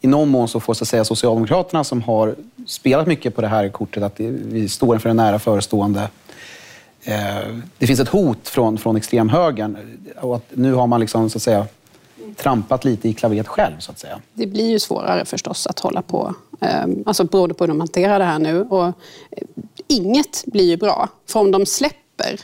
i 0.02 0.08
någon 0.08 0.30
mån 0.30 0.48
så 0.48 0.60
får 0.60 0.74
så 0.74 0.84
att 0.84 0.88
säga, 0.88 1.06
Socialdemokraterna 1.06 1.84
som 1.84 2.02
har 2.02 2.36
spelat 2.68 3.08
mycket 3.08 3.36
på 3.36 3.42
det 3.42 3.48
här 3.48 3.70
kortet 3.70 4.04
att 4.04 4.20
vi 4.20 4.70
står 4.70 4.96
inför 4.96 5.10
en 5.10 5.16
nära 5.16 5.40
förestående 5.40 6.10
eh, 7.04 7.58
det 7.78 7.88
finns 7.88 8.00
ett 8.00 8.10
hot 8.10 8.48
från, 8.48 8.78
från 8.78 8.96
extremhögern 8.96 9.78
och 10.22 10.36
att 10.36 10.46
nu 10.50 10.74
har 10.74 10.88
man 10.88 11.00
liksom, 11.00 11.30
så 11.30 11.38
att 11.38 11.42
säga, 11.42 11.68
trampat 12.38 12.86
lite 12.86 13.10
i 13.10 13.14
klaveret 13.14 13.48
själv, 13.48 13.80
så 13.80 13.92
att 13.92 14.00
säga. 14.00 14.22
Det 14.34 14.48
blir 14.48 14.70
ju 14.70 14.80
svårare 14.80 15.26
förstås 15.26 15.68
att 15.68 15.80
hålla 15.80 16.02
på, 16.02 16.36
ehm, 16.60 17.04
alltså 17.06 17.24
beroende 17.24 17.56
på 17.56 17.64
hur 17.64 17.68
de 17.68 17.80
hanterar 17.80 18.20
det 18.20 18.26
här 18.26 18.40
nu. 18.40 18.62
Och 18.62 18.86
eh, 18.86 18.94
inget 19.88 20.44
blir 20.46 20.66
ju 20.66 20.78
bra, 20.78 21.10
för 21.28 21.40
om 21.40 21.52
de 21.52 21.66
släpper 21.66 22.40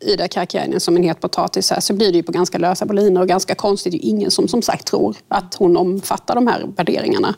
Ida 0.00 0.28
Karkiainen 0.28 0.80
som 0.80 0.96
en 0.96 1.02
het 1.02 1.20
potatis 1.20 1.70
här 1.70 1.80
så 1.80 1.94
blir 1.94 2.12
det 2.12 2.16
ju 2.16 2.22
på 2.22 2.32
ganska 2.32 2.58
lösa 2.58 2.86
boliner 2.86 3.20
och 3.20 3.28
ganska 3.28 3.54
konstigt. 3.54 3.92
Det 3.92 3.96
är 3.96 4.02
ju 4.02 4.08
ingen 4.08 4.30
som 4.30 4.48
som 4.48 4.62
sagt 4.62 4.86
tror 4.86 5.16
att 5.28 5.54
hon 5.54 5.76
omfattar 5.76 6.34
de 6.34 6.46
här 6.46 6.66
värderingarna. 6.76 7.34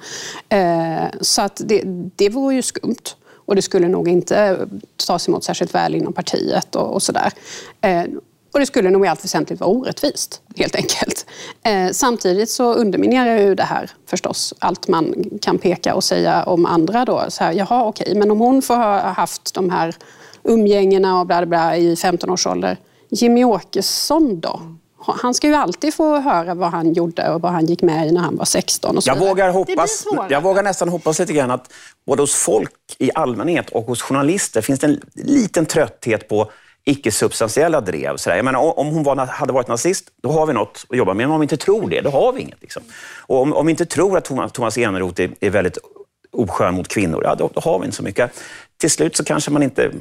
Eh, 0.48 1.10
så 1.20 1.42
att 1.42 1.60
det, 1.64 1.82
det 2.16 2.28
vore 2.28 2.54
ju 2.54 2.62
skumt. 2.62 3.16
Och 3.44 3.56
det 3.56 3.62
skulle 3.62 3.88
nog 3.88 4.08
inte 4.08 4.66
tas 5.06 5.28
emot 5.28 5.44
särskilt 5.44 5.74
väl 5.74 5.94
inom 5.94 6.12
partiet 6.12 6.76
och, 6.76 6.94
och 6.94 7.02
sådär. 7.02 7.32
Eh, 7.80 8.04
och 8.52 8.60
det 8.60 8.66
skulle 8.66 8.90
nog 8.90 9.04
i 9.04 9.08
allt 9.08 9.24
väsentligt 9.24 9.60
vara 9.60 9.70
orättvist, 9.70 10.40
helt 10.56 10.76
enkelt. 10.76 11.26
Eh, 11.64 11.90
samtidigt 11.92 12.50
så 12.50 12.74
underminerar 12.74 13.38
ju 13.38 13.54
det 13.54 13.62
här 13.62 13.90
förstås 14.10 14.54
allt 14.58 14.88
man 14.88 15.14
kan 15.42 15.58
peka 15.58 15.94
och 15.94 16.04
säga 16.04 16.44
om 16.44 16.66
andra. 16.66 17.04
Då. 17.04 17.24
Så 17.28 17.44
här, 17.44 17.52
jaha, 17.52 17.84
okej, 17.84 18.14
men 18.14 18.30
om 18.30 18.40
hon 18.40 18.62
får 18.62 18.74
ha 18.74 18.98
haft 19.00 19.54
de 19.54 19.70
här 19.70 19.94
umgängena 20.44 21.20
och 21.20 21.26
bla, 21.26 21.36
bla, 21.38 21.46
bla 21.46 21.76
i 21.76 21.96
15 21.96 22.30
års 22.30 22.46
ålder. 22.46 22.76
Jimmy 23.10 23.44
Åkesson 23.44 24.40
då? 24.40 24.60
Han 25.06 25.34
ska 25.34 25.46
ju 25.46 25.54
alltid 25.54 25.94
få 25.94 26.18
höra 26.18 26.54
vad 26.54 26.70
han 26.70 26.92
gjorde 26.92 27.28
och 27.28 27.40
vad 27.40 27.52
han 27.52 27.66
gick 27.66 27.82
med 27.82 28.08
i 28.08 28.12
när 28.12 28.20
han 28.20 28.36
var 28.36 28.44
16. 28.44 28.96
Och 28.96 29.04
så 29.04 29.10
jag, 29.10 29.18
vågar 29.18 29.50
hoppas, 29.50 30.04
jag 30.30 30.40
vågar 30.40 30.62
nästan 30.62 30.88
hoppas 30.88 31.18
lite 31.18 31.32
grann 31.32 31.50
att 31.50 31.72
både 32.06 32.22
hos 32.22 32.34
folk 32.34 32.72
i 32.98 33.10
allmänhet 33.14 33.70
och 33.70 33.84
hos 33.84 34.02
journalister 34.02 34.60
finns 34.60 34.80
det 34.80 34.86
en 34.86 35.00
liten 35.14 35.66
trötthet 35.66 36.28
på 36.28 36.50
icke-substantiella 36.84 37.80
drev. 37.80 38.16
Så 38.16 38.30
Jag 38.30 38.44
menar, 38.44 38.78
om 38.78 38.86
hon 38.86 39.02
var, 39.02 39.16
hade 39.26 39.52
varit 39.52 39.68
nazist, 39.68 40.10
då 40.22 40.32
har 40.32 40.46
vi 40.46 40.52
något 40.52 40.86
att 40.88 40.96
jobba 40.96 41.14
med. 41.14 41.26
Men 41.28 41.34
om 41.34 41.40
vi 41.40 41.44
inte 41.44 41.56
tror 41.56 41.90
det, 41.90 42.00
då 42.00 42.10
har 42.10 42.32
vi 42.32 42.40
inget. 42.40 42.62
Liksom. 42.62 42.82
Och 43.26 43.40
om, 43.40 43.52
om 43.52 43.66
vi 43.66 43.70
inte 43.70 43.86
tror 43.86 44.18
att 44.18 44.24
Thomas, 44.24 44.52
Thomas 44.52 44.78
Eneroth 44.78 45.20
är, 45.20 45.30
är 45.40 45.50
väldigt 45.50 45.78
oskön 46.32 46.74
mot 46.74 46.88
kvinnor, 46.88 47.20
ja, 47.24 47.34
då, 47.34 47.50
då, 47.54 47.60
har 47.60 47.78
vi 47.78 47.84
inte 47.84 47.96
så 47.96 48.02
mycket. 48.02 48.32
Till 48.76 48.90
slut 48.90 49.16
så 49.16 49.24
kanske 49.24 49.50
man 49.50 49.62
inte 49.62 49.92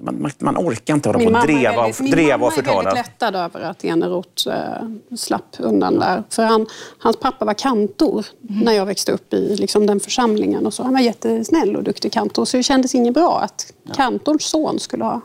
man, 0.00 0.30
man, 0.38 0.56
orkar 0.56 0.94
inte 0.94 1.08
hålla 1.08 1.18
på 1.18 1.38
och 1.38 1.46
dreva, 1.46 1.82
väldigt, 1.82 2.12
dreva 2.12 2.46
och 2.46 2.52
förtala. 2.52 2.76
Min 2.76 2.84
mamma 2.84 2.90
är 2.90 2.94
väldigt 2.94 3.12
lättad 3.12 3.36
över 3.36 3.60
att 3.60 3.84
Eneroth 3.84 4.48
äh, 4.48 5.16
slapp 5.16 5.56
undan 5.58 5.98
där. 5.98 6.22
För 6.30 6.42
han, 6.42 6.66
hans 6.98 7.16
pappa 7.16 7.44
var 7.44 7.54
kantor 7.54 8.26
mm. 8.48 8.60
när 8.60 8.72
jag 8.72 8.86
växte 8.86 9.12
upp 9.12 9.34
i 9.34 9.56
liksom, 9.56 9.86
den 9.86 10.00
församlingen. 10.00 10.66
Och 10.66 10.74
så. 10.74 10.82
Han 10.82 10.92
var 10.92 11.00
jättesnäll 11.00 11.76
och 11.76 11.82
duktig 11.82 12.12
kantor. 12.12 12.44
Så 12.44 12.56
det 12.56 12.62
kändes 12.62 12.94
inget 12.94 13.14
bra 13.14 13.40
att 13.40 13.72
ja. 13.82 13.94
kantorns 13.94 14.44
son 14.44 14.78
skulle 14.80 15.04
ha 15.04 15.20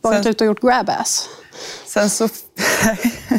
varit 0.00 0.26
ute 0.26 0.44
och 0.44 0.46
gjort 0.46 0.60
grab-ass. 0.60 1.28
Sen 1.86 2.10
så, 2.10 2.28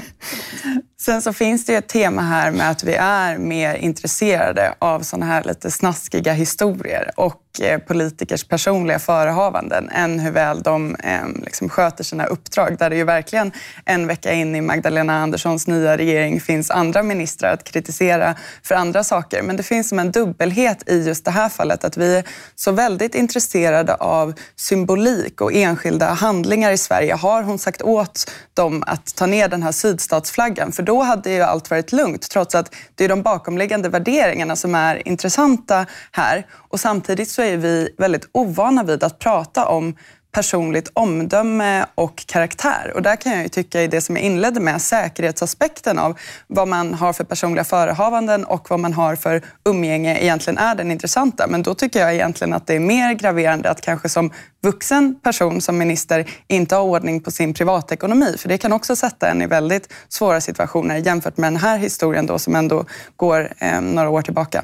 sen 1.01 1.21
så 1.21 1.33
finns 1.33 1.65
det 1.65 1.75
ett 1.75 1.87
tema 1.87 2.21
här 2.21 2.51
med 2.51 2.69
att 2.69 2.83
vi 2.83 2.93
är 2.93 3.37
mer 3.37 3.75
intresserade 3.75 4.75
av 4.79 5.01
sådana 5.01 5.25
här 5.25 5.43
lite 5.43 5.71
snaskiga 5.71 6.33
historier. 6.33 7.11
Och 7.17 7.50
Eh, 7.59 7.79
politikers 7.79 8.43
personliga 8.43 8.99
förehavanden 8.99 9.89
än 9.89 10.19
hur 10.19 10.31
väl 10.31 10.61
de 10.61 10.95
eh, 10.95 11.27
liksom 11.45 11.69
sköter 11.69 12.03
sina 12.03 12.25
uppdrag. 12.25 12.77
Där 12.79 12.89
det 12.89 12.95
ju 12.95 13.03
verkligen 13.03 13.51
en 13.85 14.07
vecka 14.07 14.31
in 14.33 14.55
i 14.55 14.61
Magdalena 14.61 15.21
Anderssons 15.21 15.67
nya 15.67 15.97
regering 15.97 16.41
finns 16.41 16.71
andra 16.71 17.03
ministrar 17.03 17.53
att 17.53 17.63
kritisera 17.63 18.35
för 18.63 18.75
andra 18.75 19.03
saker. 19.03 19.41
Men 19.41 19.57
det 19.57 19.63
finns 19.63 19.89
som 19.89 19.99
en 19.99 20.11
dubbelhet 20.11 20.89
i 20.89 21.03
just 21.07 21.25
det 21.25 21.31
här 21.31 21.49
fallet. 21.49 21.83
Att 21.83 21.97
vi 21.97 22.17
är 22.17 22.23
så 22.55 22.71
väldigt 22.71 23.15
intresserade 23.15 23.95
av 23.95 24.33
symbolik 24.55 25.41
och 25.41 25.53
enskilda 25.53 26.05
handlingar 26.09 26.71
i 26.71 26.77
Sverige. 26.77 27.13
Har 27.13 27.43
hon 27.43 27.59
sagt 27.59 27.81
åt 27.81 28.31
dem 28.53 28.83
att 28.87 29.15
ta 29.15 29.25
ner 29.25 29.47
den 29.47 29.63
här 29.63 29.71
sydstatsflaggan? 29.71 30.71
För 30.71 30.83
då 30.83 31.01
hade 31.01 31.31
ju 31.31 31.41
allt 31.41 31.69
varit 31.69 31.91
lugnt 31.91 32.29
trots 32.29 32.55
att 32.55 32.75
det 32.95 33.05
är 33.05 33.09
de 33.09 33.21
bakomliggande 33.21 33.89
värderingarna 33.89 34.55
som 34.55 34.75
är 34.75 35.07
intressanta 35.07 35.85
här. 36.11 36.45
Och 36.53 36.79
samtidigt 36.79 37.29
så 37.29 37.40
så 37.41 37.45
är 37.45 37.57
vi 37.57 37.89
väldigt 37.97 38.29
ovana 38.31 38.83
vid 38.83 39.03
att 39.03 39.19
prata 39.19 39.67
om 39.67 39.95
personligt 40.31 40.91
omdöme 40.93 41.85
och 41.95 42.25
karaktär. 42.25 42.91
Och 42.95 43.01
där 43.01 43.15
kan 43.15 43.31
jag 43.31 43.41
ju 43.43 43.49
tycka 43.49 43.81
i 43.81 43.87
det 43.87 44.01
som 44.01 44.15
jag 44.15 44.25
inledde 44.25 44.59
med, 44.59 44.81
säkerhetsaspekten 44.81 45.99
av 45.99 46.19
vad 46.47 46.67
man 46.67 46.93
har 46.93 47.13
för 47.13 47.23
personliga 47.23 47.63
förehavanden 47.63 48.45
och 48.45 48.69
vad 48.69 48.79
man 48.79 48.93
har 48.93 49.15
för 49.15 49.41
umgänge 49.65 50.19
egentligen 50.19 50.57
är 50.57 50.75
den 50.75 50.91
intressanta. 50.91 51.47
Men 51.47 51.63
då 51.63 51.73
tycker 51.73 51.99
jag 51.99 52.13
egentligen 52.13 52.53
att 52.53 52.67
det 52.67 52.75
är 52.75 52.79
mer 52.79 53.13
graverande 53.13 53.69
att 53.69 53.81
kanske 53.81 54.09
som 54.09 54.31
vuxen 54.63 55.15
person 55.23 55.61
som 55.61 55.77
minister 55.77 56.29
inte 56.47 56.75
ha 56.75 56.81
ordning 56.81 57.21
på 57.21 57.31
sin 57.31 57.53
privatekonomi. 57.53 58.35
För 58.37 58.49
det 58.49 58.57
kan 58.57 58.73
också 58.73 58.95
sätta 58.95 59.29
en 59.29 59.41
i 59.41 59.47
väldigt 59.47 59.93
svåra 60.09 60.41
situationer 60.41 60.95
jämfört 60.95 61.37
med 61.37 61.53
den 61.53 61.61
här 61.61 61.77
historien 61.77 62.25
då 62.25 62.39
som 62.39 62.55
ändå 62.55 62.85
går 63.15 63.53
eh, 63.57 63.81
några 63.81 64.09
år 64.09 64.21
tillbaka. 64.21 64.63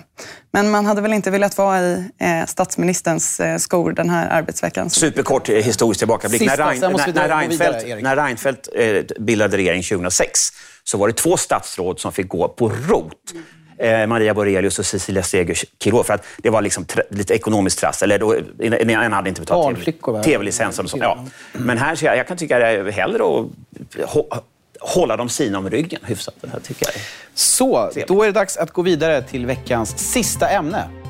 Men 0.52 0.72
man 0.72 0.86
hade 0.86 1.02
väl 1.02 1.14
inte 1.14 1.32
velat 1.32 1.58
vara 1.58 1.82
i 1.82 2.10
eh, 2.20 2.46
statsministerns 2.46 3.40
eh, 3.40 3.58
skor 3.58 3.92
den 3.92 4.10
här 4.10 4.30
arbetsveckan. 4.30 4.90
Superkort 4.90 5.50
historisk 5.62 6.00
tillbakablick. 6.00 6.42
Sista, 6.42 6.66
när, 6.66 6.70
Rein, 6.70 6.80
när, 6.82 7.14
när, 7.14 7.40
Reinfeldt, 7.40 7.84
vidare, 7.84 8.02
när 8.02 8.16
Reinfeldt 8.16 8.70
eh, 8.76 9.04
bildade 9.20 9.58
regering 9.58 9.84
2006 9.84 10.50
så 10.84 10.98
var 10.98 11.08
det 11.08 11.14
två 11.14 11.38
statsråd 11.38 12.00
som 12.00 12.12
fick 12.12 12.28
gå 12.28 12.48
på 12.48 12.70
rot. 12.70 13.14
Eh, 13.80 14.08
Maria 14.08 14.34
Borelius 14.34 14.80
och 14.80 14.86
Cecilia 14.86 15.24
Chilò 15.24 16.04
för 16.04 16.14
att 16.14 16.26
det 16.38 16.50
var 16.50 16.62
liksom 16.62 16.86
lite 17.10 17.34
ekonomiskt 17.34 17.80
trassel. 17.80 18.12
Eller 18.12 18.20
då, 18.20 18.36
en 19.04 19.14
hade 19.14 19.30
inte 19.30 19.42
betalat 19.42 20.24
tv-licensen 20.24 20.86
och 20.86 20.92
så. 20.92 20.98
Ja. 20.98 21.26
Men 21.52 21.78
här, 21.78 22.00
jag, 22.02 22.18
jag 22.18 22.28
kan 22.28 22.38
tycka 22.38 22.60
det 22.60 22.68
är 22.68 22.92
hellre 22.92 23.24
att 24.30 24.44
hålla 24.80 25.18
dem 25.18 25.30
sina 25.30 25.58
om 25.58 25.70
ryggen 25.70 26.00
hyfsat. 26.04 26.36
Det 26.42 26.50
här 26.50 26.60
tycker 26.60 26.86
jag 26.86 26.96
är 26.96 27.02
Så, 27.34 27.92
då 28.08 28.22
är 28.24 28.26
det 28.26 28.32
dags 28.32 28.58
att 28.58 28.72
gå 28.72 28.82
vidare 28.82 29.22
till 29.22 29.46
veckans 29.46 29.98
sista 29.98 30.50
ämne. 30.50 31.07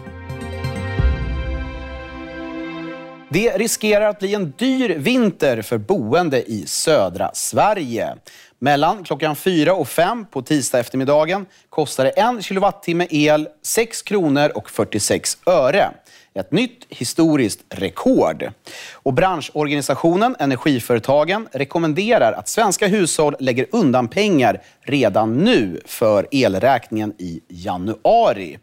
Det 3.38 3.58
riskerar 3.58 4.06
att 4.06 4.20
bli 4.20 4.34
en 4.34 4.54
dyr 4.58 4.90
vinter 4.90 5.62
för 5.62 5.78
boende 5.78 6.52
i 6.52 6.66
södra 6.68 7.32
Sverige. 7.34 8.16
Mellan 8.60 9.04
klockan 9.04 9.36
4 9.36 9.74
och 9.74 9.88
5 9.88 10.26
på 10.26 10.42
tisdag 10.42 10.80
eftermiddagen 10.80 11.46
kostar 11.70 12.06
det 12.06 12.10
en 12.10 12.42
kilowattimme 12.42 13.08
el 13.10 13.48
6 13.62 14.02
kronor 14.02 14.52
och 14.56 14.70
46 14.70 15.38
öre. 15.46 15.90
Ett 16.34 16.52
nytt 16.52 16.86
historiskt 16.90 17.60
rekord. 17.70 18.52
Och 18.94 19.14
branschorganisationen 19.14 20.36
Energiföretagen 20.40 21.48
rekommenderar 21.52 22.34
att 22.34 22.50
svenska 22.50 22.88
hushåll 22.88 23.36
lägger 23.40 23.66
undan 23.72 24.08
pengar 24.08 24.62
redan 24.82 25.38
nu 25.38 25.82
för 25.86 26.28
elräkningen 26.32 27.14
i 27.18 27.42
januari. 27.48 28.60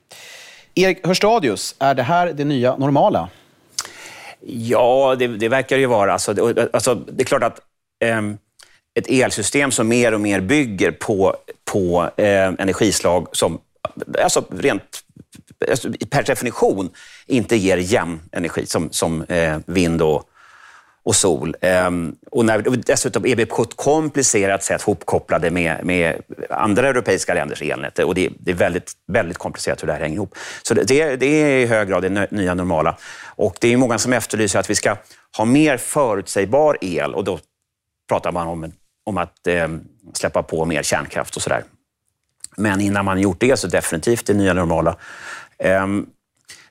Erik 0.75 1.07
Hörstadius, 1.07 1.75
är 1.79 1.95
det 1.95 2.03
här 2.03 2.33
det 2.33 2.45
nya 2.45 2.77
normala? 2.77 3.29
Ja, 4.47 5.17
det, 5.19 5.27
det 5.27 5.49
verkar 5.49 5.77
ju 5.77 5.87
vara. 5.87 6.13
Alltså, 6.13 6.33
det, 6.33 6.69
alltså, 6.73 6.95
det 6.95 7.23
är 7.23 7.27
klart 7.27 7.43
att 7.43 7.61
eh, 8.05 8.23
ett 8.95 9.09
elsystem 9.09 9.71
som 9.71 9.89
mer 9.89 10.15
och 10.15 10.21
mer 10.21 10.41
bygger 10.41 10.91
på, 10.91 11.37
på 11.65 12.11
eh, 12.17 12.55
energislag 12.59 13.29
som 13.33 13.61
alltså 14.23 14.45
rent 14.51 15.05
alltså, 15.71 15.89
per 16.11 16.23
definition 16.23 16.91
inte 17.27 17.57
ger 17.57 17.77
jämn 17.77 18.21
energi 18.33 18.67
som, 18.67 18.93
som 18.93 19.23
eh, 19.23 19.59
vind 19.67 20.03
och, 20.03 20.23
och 21.03 21.17
sol. 21.17 21.57
Um, 21.87 22.17
och, 22.31 22.45
när, 22.45 22.69
och 22.69 22.79
dessutom 22.79 23.27
är 23.27 23.37
vi 23.37 23.47
på 23.47 23.63
ett 23.63 23.77
komplicerat 23.77 24.63
sätt 24.63 24.83
hopkopplade 24.83 25.51
med, 25.51 25.85
med 25.85 26.23
andra 26.51 26.89
europeiska 26.89 27.35
länders 27.35 27.63
elnät. 27.63 27.99
Och 27.99 28.15
det, 28.15 28.31
det, 28.39 28.51
är 28.51 28.55
väldigt, 28.55 28.93
väldigt 29.07 29.39
komplicerat 29.39 29.83
hur 29.83 29.87
det 29.87 29.93
här 29.93 30.01
hänger 30.01 30.17
ihop. 30.17 30.35
Så 30.63 30.75
det, 30.75 31.17
det 31.17 31.27
är 31.27 31.59
i 31.59 31.67
hög 31.67 31.89
grad 31.89 32.03
det 32.03 32.31
nya 32.31 32.55
normala. 32.55 32.97
Och 33.37 33.57
det 33.61 33.73
är 33.73 33.77
många 33.77 33.99
som 33.99 34.13
efterlyser 34.13 34.59
att 34.59 34.71
vi 34.71 34.75
ska 34.75 34.97
ha 35.37 35.45
mer 35.45 35.77
förutsägbar 35.77 36.79
el 36.81 37.15
och 37.15 37.25
då 37.25 37.39
pratar 38.09 38.33
man 38.33 38.47
om, 38.47 38.73
om 39.05 39.19
att 39.19 39.47
eh, 39.47 39.69
släppa 40.13 40.43
på 40.43 40.65
mer 40.65 40.83
kärnkraft 40.83 41.37
och 41.37 41.43
sådär. 41.43 41.65
Men 42.57 42.81
innan 42.81 43.05
man 43.05 43.21
gjort 43.21 43.41
det 43.41 43.57
så 43.57 43.67
definitivt 43.67 44.27
det 44.27 44.35
nya 44.35 44.53
normala. 44.55 44.97
Eh, 45.59 45.87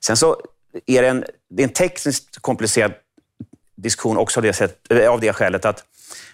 sen 0.05 0.17
så 0.17 0.37
är 0.85 1.01
det 1.01 1.07
en, 1.07 1.25
det 1.49 1.63
är 1.63 1.67
en 1.67 1.73
tekniskt 1.73 2.37
komplicerad 2.41 2.93
diskussion 3.75 4.17
också 4.17 4.39
av 4.39 4.43
det, 4.43 4.53
sätt, 4.53 4.91
eh, 4.91 5.11
av 5.11 5.19
det 5.19 5.33
skälet 5.33 5.65
att 5.65 5.83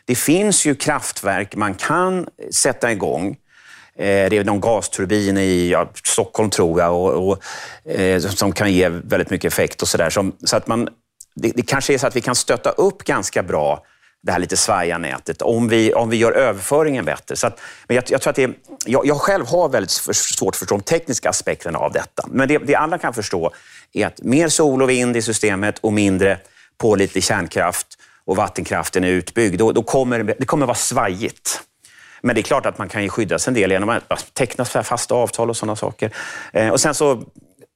det 0.05 0.15
finns 0.15 0.65
ju 0.65 0.75
kraftverk 0.75 1.55
man 1.55 1.73
kan 1.73 2.27
sätta 2.51 2.91
igång. 2.91 3.37
Eh, 3.99 4.29
det 4.29 4.37
är 4.37 4.43
någon 4.43 4.61
gasturbin 4.61 5.37
i 5.37 5.69
ja, 5.69 5.89
Stockholm, 6.03 6.49
tror 6.49 6.79
jag, 6.79 6.93
och, 6.93 7.27
och 7.27 7.43
eh, 7.91 8.19
som 8.19 8.51
kan 8.51 8.73
ge 8.73 8.89
väldigt 8.89 9.29
mycket 9.29 9.53
effekt. 9.53 9.81
och 9.81 9.87
Så, 9.87 9.97
där. 9.97 10.09
så 10.45 10.55
att 10.55 10.67
man, 10.67 10.89
det, 11.35 11.51
det 11.55 11.61
kanske 11.61 11.93
är 11.93 11.97
så 11.97 12.07
att 12.07 12.15
vi 12.15 12.21
kan 12.21 12.35
stötta 12.35 12.69
upp 12.69 13.03
ganska 13.03 13.43
bra 13.43 13.83
det 14.21 14.31
här 14.31 14.39
lite 14.39 14.57
svaja 14.57 14.97
nätet, 14.97 15.41
om 15.41 15.67
vi, 15.67 15.93
om 15.93 16.09
vi 16.09 16.17
gör 16.17 16.31
överföringen 16.31 17.05
bättre. 17.05 17.35
Så 17.35 17.47
att, 17.47 17.59
men 17.87 17.95
jag, 17.95 18.03
jag, 18.07 18.21
tror 18.21 18.29
att 18.29 18.35
det, 18.35 18.51
jag, 18.85 19.05
jag 19.05 19.17
själv 19.17 19.47
har 19.47 19.69
väldigt 19.69 19.91
svårt 19.91 20.53
att 20.53 20.59
förstå 20.59 20.75
de 20.75 20.83
tekniska 20.83 21.29
aspekterna 21.29 21.79
av 21.79 21.91
detta. 21.91 22.23
Men 22.27 22.47
det, 22.47 22.57
det 22.57 22.75
alla 22.75 22.97
kan 22.97 23.13
förstå 23.13 23.51
är 23.93 24.07
att 24.07 24.21
mer 24.21 24.49
sol 24.49 24.81
och 24.81 24.89
vind 24.89 25.17
i 25.17 25.21
systemet 25.21 25.79
och 25.79 25.93
mindre 25.93 26.37
pålitlig 26.77 27.23
kärnkraft 27.23 27.87
och 28.25 28.35
vattenkraften 28.35 29.03
är 29.03 29.07
utbyggd, 29.07 29.59
då, 29.59 29.71
då 29.71 29.83
kommer 29.83 30.23
det 30.23 30.45
kommer 30.45 30.65
vara 30.65 30.77
svajigt. 30.77 31.61
Men 32.21 32.35
det 32.35 32.41
är 32.41 32.43
klart 32.43 32.65
att 32.65 32.77
man 32.77 32.89
kan 32.89 33.03
ju 33.03 33.09
skydda 33.09 33.39
sig 33.39 33.51
en 33.51 33.55
del 33.55 33.71
genom 33.71 33.89
att 33.89 34.33
teckna 34.33 34.65
fasta 34.65 35.15
avtal 35.15 35.49
och 35.49 35.57
sådana 35.57 35.75
saker. 35.75 36.15
Eh, 36.53 36.69
och 36.69 36.81
sen 36.81 36.93
så, 36.93 37.23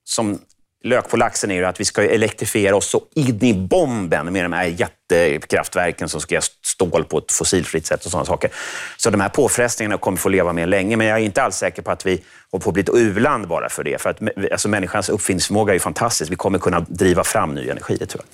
som 0.06 0.39
lök 0.84 1.10
på 1.10 1.17
laxen 1.17 1.51
är 1.51 1.56
ju 1.56 1.65
att 1.65 1.79
vi 1.79 1.86
ska 1.86 2.03
elektrifiera 2.03 2.75
oss 2.75 2.89
så 2.89 3.01
in 3.15 3.43
i 3.43 3.53
bomben 3.53 4.34
med 4.34 4.45
de 4.45 4.53
här 4.53 4.65
jättekraftverken 4.65 6.10
som 6.10 6.21
ska 6.21 6.36
göra 6.36 6.43
stål 6.65 7.03
på 7.03 7.17
ett 7.17 7.32
fossilfritt 7.32 7.86
sätt 7.86 8.06
och 8.06 8.12
sådana 8.12 8.25
saker. 8.25 8.51
Så 8.97 9.10
de 9.10 9.21
här 9.21 9.29
påfrestningarna 9.29 9.97
kommer 9.97 10.17
vi 10.17 10.21
få 10.21 10.29
leva 10.29 10.53
med 10.53 10.69
länge, 10.69 10.97
men 10.97 11.08
jag 11.08 11.19
är 11.19 11.23
inte 11.23 11.43
alls 11.43 11.56
säker 11.56 11.82
på 11.82 11.91
att 11.91 12.06
vi 12.06 12.23
håller 12.51 12.63
på 12.63 12.69
att 12.69 12.73
bli 12.73 12.84
ett 12.84 12.89
u-land 12.93 13.47
bara 13.47 13.69
för 13.69 13.84
det. 13.84 14.01
För 14.01 14.10
att 14.10 14.19
alltså, 14.51 14.69
människans 14.69 15.10
uppfinningsförmåga 15.10 15.71
är 15.71 15.75
ju 15.75 15.79
fantastisk. 15.79 16.32
Vi 16.32 16.36
kommer 16.36 16.60
kunna 16.60 16.79
driva 16.79 17.23
fram 17.23 17.56
ny 17.56 17.69
energi, 17.69 17.97
tror 17.97 18.23
jag. 18.23 18.25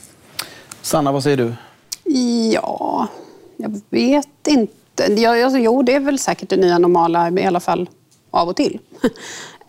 Sanna, 0.81 1.11
vad 1.11 1.23
säger 1.23 1.37
du? 1.37 1.53
Ja, 2.53 3.07
jag 3.57 3.81
vet 3.89 4.47
inte. 4.47 4.78
Ja, 5.17 5.43
alltså, 5.43 5.59
jo, 5.59 5.83
det 5.83 5.95
är 5.95 5.99
väl 5.99 6.19
säkert 6.19 6.49
det 6.49 6.57
nya 6.57 6.77
normala, 6.77 7.29
i 7.29 7.45
alla 7.45 7.59
fall 7.59 7.89
av 8.31 8.49
och 8.49 8.55
till. 8.55 8.79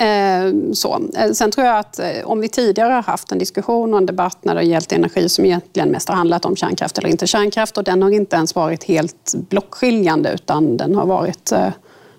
Eh, 0.00 0.72
så. 0.72 1.00
Eh, 1.16 1.32
sen 1.32 1.50
tror 1.50 1.66
jag 1.66 1.78
att 1.78 1.98
eh, 1.98 2.06
om 2.24 2.40
vi 2.40 2.48
tidigare 2.48 2.92
har 2.92 3.02
haft 3.02 3.32
en 3.32 3.38
diskussion 3.38 3.92
och 3.94 3.98
en 3.98 4.06
debatt 4.06 4.38
när 4.42 4.54
det 4.54 4.60
har 4.60 4.64
gällt 4.64 4.92
energi 4.92 5.28
som 5.28 5.44
egentligen 5.44 5.88
mest 5.88 6.08
har 6.08 6.16
handlat 6.16 6.44
om 6.44 6.56
kärnkraft 6.56 6.98
eller 6.98 7.08
inte 7.08 7.26
kärnkraft 7.26 7.78
och 7.78 7.84
den 7.84 8.02
har 8.02 8.10
inte 8.10 8.36
ens 8.36 8.54
varit 8.54 8.84
helt 8.84 9.34
blockskiljande 9.48 10.32
utan 10.32 10.76
den 10.76 10.94
har 10.94 11.06
varit, 11.06 11.52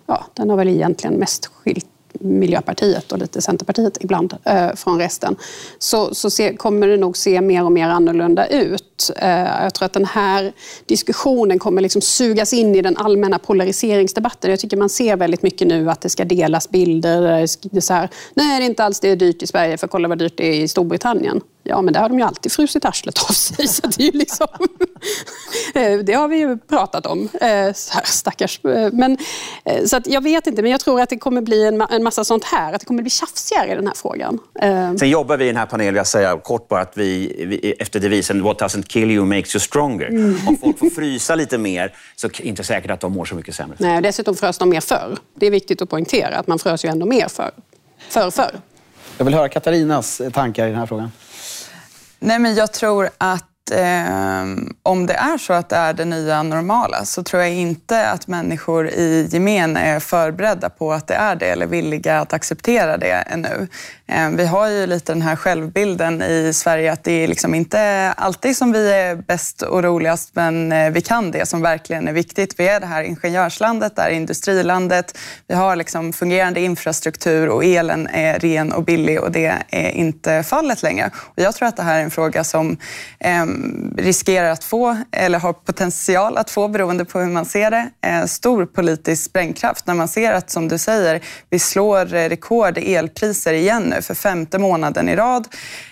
ja, 0.06 0.26
den 0.34 0.50
har 0.50 0.58
väl 0.58 0.68
egentligen 0.68 1.16
mest 1.16 1.46
skilt 1.46 1.88
Miljöpartiet 2.22 3.12
och 3.12 3.18
lite 3.18 3.42
Centerpartiet 3.42 3.98
ibland 4.00 4.36
eh, 4.44 4.74
från 4.76 5.00
resten, 5.00 5.36
så, 5.80 6.16
så 6.16 6.30
se, 6.30 6.56
kommer 6.56 6.88
det 6.88 6.98
nog 6.98 7.18
se 7.18 7.42
mer 7.42 7.64
och 7.64 7.72
mer 7.72 7.90
annorlunda 7.90 8.48
ut. 8.48 9.12
Eh, 9.16 9.64
jag 9.64 9.74
tror 9.74 9.86
att 9.86 9.94
den 9.94 10.06
här 10.06 10.54
diskussionen 10.86 11.60
kommer 11.60 11.82
liksom 11.82 12.02
sugas 12.02 12.54
in 12.54 12.76
i 12.76 12.82
den 12.82 12.98
allmänna 12.98 13.40
polariseringsdebatten. 13.40 14.50
Jag 14.50 14.60
tycker 14.60 14.78
man 14.78 14.90
ser 14.90 15.18
väldigt 15.18 15.44
mycket 15.44 15.68
nu 15.68 15.90
att 15.90 16.02
det 16.02 16.10
ska 16.10 16.26
delas 16.26 16.70
bilder. 16.70 17.24
Eh, 17.24 17.46
det 17.62 17.78
är 17.78 17.82
så 17.82 17.94
här, 17.94 18.10
Nej, 18.34 18.60
det 18.60 18.66
är 18.66 18.70
inte 18.70 18.84
alls 18.84 19.00
det 19.00 19.10
är 19.10 19.16
dyrt 19.16 19.44
i 19.44 19.48
Sverige, 19.48 19.78
för 19.78 19.88
kolla 19.88 20.08
vad 20.08 20.18
dyrt 20.18 20.38
det 20.38 20.48
är 20.48 20.64
i 20.64 20.68
Storbritannien. 20.68 21.42
Ja, 21.64 21.82
men 21.82 21.94
där 21.94 22.02
har 22.02 22.10
de 22.10 22.20
ju 22.20 22.26
alltid 22.26 22.52
frusit 22.52 22.86
arslet 22.86 23.20
av 23.30 23.34
sig. 23.34 23.68
Så 23.68 23.88
det, 23.88 24.08
är 24.08 24.12
liksom, 24.12 24.48
eh, 25.76 26.00
det 26.00 26.14
har 26.14 26.28
vi 26.28 26.38
ju 26.38 26.58
pratat 26.58 27.06
om. 27.06 27.30
Eh, 27.42 27.74
så 27.74 27.94
här, 27.94 28.04
stackars. 28.06 28.66
Eh, 28.66 28.92
men, 28.92 29.18
så 29.86 29.98
att 29.98 30.08
jag 30.08 30.24
vet 30.24 30.48
inte, 30.48 30.62
men 30.62 30.72
jag 30.72 30.80
tror 30.80 31.02
att 31.02 31.10
det 31.10 31.18
kommer 31.18 31.42
bli 31.42 31.68
en, 31.68 32.04
massa 32.04 32.24
sånt 32.24 32.44
här. 32.44 32.74
Att 32.74 32.80
det 32.80 32.86
kommer 32.86 33.02
bli 33.02 33.10
tjafsigare 33.10 33.72
i 33.72 33.76
den 33.76 33.88
här 33.88 33.94
frågan. 33.94 34.40
Sen 35.00 35.10
jobbar 35.10 35.38
vi 35.38 35.46
i 35.46 35.48
den 35.48 35.58
här 35.58 35.66
panelen, 35.66 35.96
jag 35.96 36.08
säga 36.08 36.38
kort 36.38 36.68
bara, 36.68 36.82
att 36.82 36.98
vi, 36.98 37.36
vi 37.48 37.72
efter 37.80 38.00
devisen 38.00 38.44
What 38.44 38.62
doesn't 38.62 38.88
kill 38.88 39.12
you 39.12 39.26
makes 39.26 39.56
you 39.56 39.60
stronger. 39.60 40.08
Mm. 40.08 40.48
Om 40.48 40.58
folk 40.58 40.80
får 40.80 40.90
frysa 40.90 41.36
lite 41.36 41.58
mer 41.58 41.96
så 42.16 42.28
är 42.28 42.32
det 42.38 42.44
inte 42.44 42.64
säkert 42.64 42.92
att 42.92 43.00
de 43.00 43.14
mår 43.14 43.26
så 43.26 43.36
mycket 43.36 43.56
sämre. 43.56 43.78
Nej, 43.80 44.02
dessutom 44.02 44.36
frös 44.36 44.58
de 44.58 44.70
mer 44.70 44.82
förr. 44.82 45.18
Det 45.36 45.48
är 45.48 45.52
viktigt 45.52 45.82
att 45.82 45.90
poängtera 45.90 46.38
att 46.38 46.48
man 46.48 46.60
frös 46.60 46.86
ju 46.86 46.90
ändå 46.90 47.06
mer 47.06 47.28
förr. 47.28 47.52
För, 48.10 48.32
för. 48.32 48.60
Jag 49.18 49.26
vill 49.26 49.34
höra 49.34 49.50
Katarinas 49.50 50.22
tankar 50.34 50.68
i 50.68 50.70
den 50.70 50.80
här 50.80 50.86
frågan. 50.86 51.12
Nej, 52.24 52.40
men 52.40 52.56
jag 52.56 52.74
tror 52.74 53.10
att 53.18 53.72
eh, 53.72 54.44
om 54.84 55.06
det 55.06 55.14
är 55.14 55.38
så 55.38 55.54
att 55.54 55.70
det 55.70 55.76
är 55.76 55.94
det 55.94 56.06
nya 56.06 56.44
normala 56.44 57.06
så 57.06 57.24
tror 57.24 57.42
jag 57.42 57.52
inte 57.52 58.10
att 58.10 58.28
människor 58.28 58.90
i 58.90 59.28
gemen 59.32 59.78
är 59.78 60.00
förberedda 60.00 60.70
på 60.70 60.94
att 60.94 61.08
det 61.08 61.14
är 61.14 61.36
det 61.36 61.46
eller 61.46 61.68
villiga 61.68 62.20
att 62.20 62.34
acceptera 62.34 62.98
det 62.98 63.12
ännu. 63.12 63.68
Eh, 64.12 64.30
vi 64.30 64.46
har 64.46 64.68
ju 64.68 64.88
lite 64.88 65.14
den 65.14 65.22
här 65.22 65.36
självbilden 65.36 66.22
i 66.22 66.52
Sverige 66.54 66.92
att 66.92 67.04
det 67.04 67.12
är 67.12 67.28
liksom 67.28 67.56
inte 67.56 68.14
alltid 68.18 68.58
som 68.58 68.72
vi 68.72 68.92
är 68.92 69.16
bäst 69.16 69.62
och 69.62 69.84
roligast 69.84 70.30
men 70.34 70.72
eh, 70.72 70.92
vi 70.92 71.02
kan 71.02 71.32
det 71.32 71.46
som 71.46 71.62
verkligen 71.62 72.08
är 72.08 72.14
viktigt. 72.14 72.54
Vi 72.58 72.68
är 72.68 72.80
det 72.80 72.86
här 72.86 73.04
ingenjörslandet, 73.04 73.96
det 73.96 74.02
här 74.02 74.10
industrilandet. 74.10 75.18
Vi 75.48 75.56
har 75.56 75.76
liksom 75.76 76.14
fungerande 76.14 76.60
infrastruktur 76.60 77.50
och 77.50 77.66
elen 77.66 78.08
är 78.08 78.40
ren 78.40 78.72
och 78.72 78.84
billig 78.84 79.22
och 79.22 79.32
det 79.32 79.54
är 79.70 79.90
inte 79.90 80.44
fallet 80.44 80.84
längre. 80.84 81.10
Och 81.16 81.40
jag 81.42 81.56
tror 81.56 81.68
att 81.68 81.78
det 81.78 81.84
här 81.84 82.00
är 82.00 82.04
en 82.04 82.12
fråga 82.12 82.44
som 82.44 82.78
eh, 83.20 83.46
riskerar 83.98 84.50
att 84.50 84.64
få, 84.64 84.98
eller 85.12 85.40
har 85.40 85.54
potential 85.54 86.38
att 86.38 86.50
få, 86.50 86.68
beroende 86.68 87.06
på 87.06 87.20
hur 87.20 87.32
man 87.32 87.46
ser 87.46 87.72
det, 87.72 87.90
eh, 88.02 88.26
stor 88.26 88.66
politisk 88.66 89.24
sprängkraft 89.24 89.88
när 89.88 89.94
man 89.94 90.08
ser 90.08 90.32
att, 90.32 90.50
som 90.50 90.68
du 90.68 90.78
säger, 90.78 91.22
vi 91.50 91.60
slår 91.60 92.06
rekord 92.06 92.78
i 92.78 92.96
elpriser 92.96 93.54
igen 93.54 93.84
nu 93.84 94.01
för 94.02 94.14
femte 94.14 94.60
månaden 94.60 95.10
i 95.10 95.16
rad. 95.16 95.48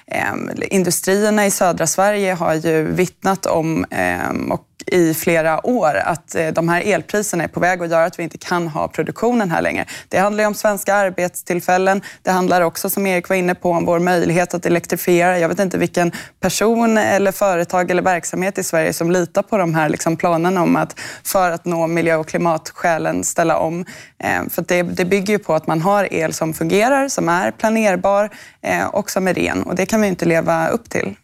Ehm, 0.07 0.49
industrierna 0.61 1.45
i 1.45 1.51
södra 1.51 1.87
Sverige 1.87 2.33
har 2.33 2.53
ju 2.53 2.83
vittnat 2.83 3.45
om 3.45 3.85
ehm, 3.89 4.51
och 4.51 4.68
i 4.85 5.13
flera 5.13 5.67
år 5.67 5.95
att 5.95 6.35
eh, 6.35 6.47
de 6.47 6.69
här 6.69 6.81
elpriserna 6.81 7.43
är 7.43 7.47
på 7.47 7.59
väg 7.59 7.81
att 7.81 7.89
göra 7.89 8.05
att 8.05 8.19
vi 8.19 8.23
inte 8.23 8.37
kan 8.37 8.67
ha 8.67 8.87
produktionen 8.87 9.51
här 9.51 9.61
längre. 9.61 9.85
Det 10.07 10.17
handlar 10.17 10.47
om 10.47 10.53
svenska 10.53 10.95
arbetstillfällen. 10.95 12.01
Det 12.23 12.31
handlar 12.31 12.61
också, 12.61 12.89
som 12.89 13.07
Erik 13.07 13.29
var 13.29 13.35
inne 13.35 13.55
på, 13.55 13.71
om 13.71 13.85
vår 13.85 13.99
möjlighet 13.99 14.53
att 14.53 14.65
elektrifiera. 14.65 15.39
Jag 15.39 15.49
vet 15.49 15.59
inte 15.59 15.77
vilken 15.77 16.11
person 16.39 16.97
eller 16.97 17.31
företag 17.31 17.91
eller 17.91 18.01
verksamhet 18.01 18.57
i 18.57 18.63
Sverige 18.63 18.93
som 18.93 19.11
litar 19.11 19.41
på 19.41 19.57
de 19.57 19.75
här 19.75 19.89
liksom 19.89 20.17
planerna 20.17 20.61
om 20.61 20.75
att 20.75 20.99
för 21.23 21.51
att 21.51 21.65
nå 21.65 21.87
miljö 21.87 22.15
och 22.15 22.27
klimatskälen 22.27 23.23
ställa 23.23 23.57
om. 23.57 23.85
Eh, 24.23 24.49
för 24.49 24.65
det, 24.67 24.83
det 24.83 25.05
bygger 25.05 25.33
ju 25.33 25.39
på 25.39 25.53
att 25.53 25.67
man 25.67 25.81
har 25.81 26.13
el 26.13 26.33
som 26.33 26.53
fungerar, 26.53 27.07
som 27.07 27.29
är 27.29 27.51
planerbar 27.51 28.29
eh, 28.61 28.87
och 28.87 29.09
som 29.09 29.27
är 29.27 29.33
ren. 29.33 29.63
Och 29.63 29.75
det 29.75 29.85
kan 29.85 30.01
vi 30.01 30.07
inte 30.07 30.25
leva 30.25 30.67
upp 30.67 30.89
till. 30.89 31.15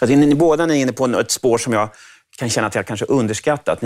Alltså, 0.00 0.16
ni, 0.16 0.34
båda 0.34 0.66
ni 0.66 0.78
är 0.78 0.82
inne 0.82 0.92
på 0.92 1.06
ett 1.06 1.30
spår 1.30 1.58
som 1.58 1.72
jag 1.72 1.88
kan 2.36 2.50
känna 2.50 2.66
att 2.66 2.74
jag 2.74 2.86
kanske 2.86 3.06
underskattat. 3.06 3.80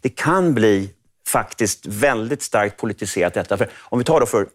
Det 0.00 0.08
kan 0.08 0.54
bli 0.54 0.90
faktiskt 1.28 1.86
väldigt 1.86 2.42
starkt 2.42 2.76
politiserat 2.76 3.34
detta. 3.34 3.56
För 3.56 3.68
om 3.80 3.98
vi 3.98 4.04
tar 4.04 4.20
då 4.20 4.26
för 4.26 4.46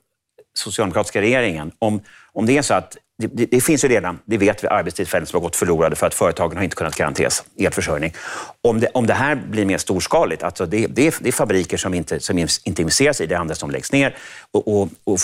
socialdemokratiska 0.54 1.22
regeringen, 1.22 1.72
om, 1.80 2.02
om 2.34 2.46
det 2.46 2.58
är 2.58 2.62
så 2.62 2.74
att 2.74 2.98
det, 3.18 3.28
det, 3.28 3.46
det, 3.46 3.62
finns 3.62 3.84
ju 3.84 3.88
redan, 3.88 4.20
det 4.26 4.38
vet 4.38 4.64
vi, 4.64 4.68
arbetstillfällen 4.68 5.28
som 5.28 5.38
har 5.38 5.42
gått 5.42 5.56
förlorade 5.56 5.96
för 5.96 6.08
att 6.08 6.14
företagen 6.14 6.58
har 6.58 6.64
inte 6.64 6.76
kunnat 6.76 6.96
garanteras 6.96 7.44
elförsörjning. 7.58 8.14
Om 8.62 8.80
det, 8.80 8.88
om 8.94 9.08
det 9.08 9.14
här 9.14 9.36
blir 9.36 9.66
mer 9.66 9.78
storskaligt, 9.78 10.44
alltså 10.44 10.66
det, 10.66 10.88
det, 10.88 11.08
är, 11.08 11.16
det 11.20 11.28
är 11.28 11.32
fabriker 11.32 11.78
som 11.78 11.94
inte, 11.94 12.20
som 12.20 12.38
inte 12.38 12.82
investeras 12.82 13.22
i, 13.22 13.26
det 13.26 13.36
är 13.36 13.40
andra 13.40 13.56
som 13.56 13.72
läggs 13.72 13.92
ner 13.92 14.18
och, 14.52 14.68
och, 14.68 14.90
och, 15.04 15.20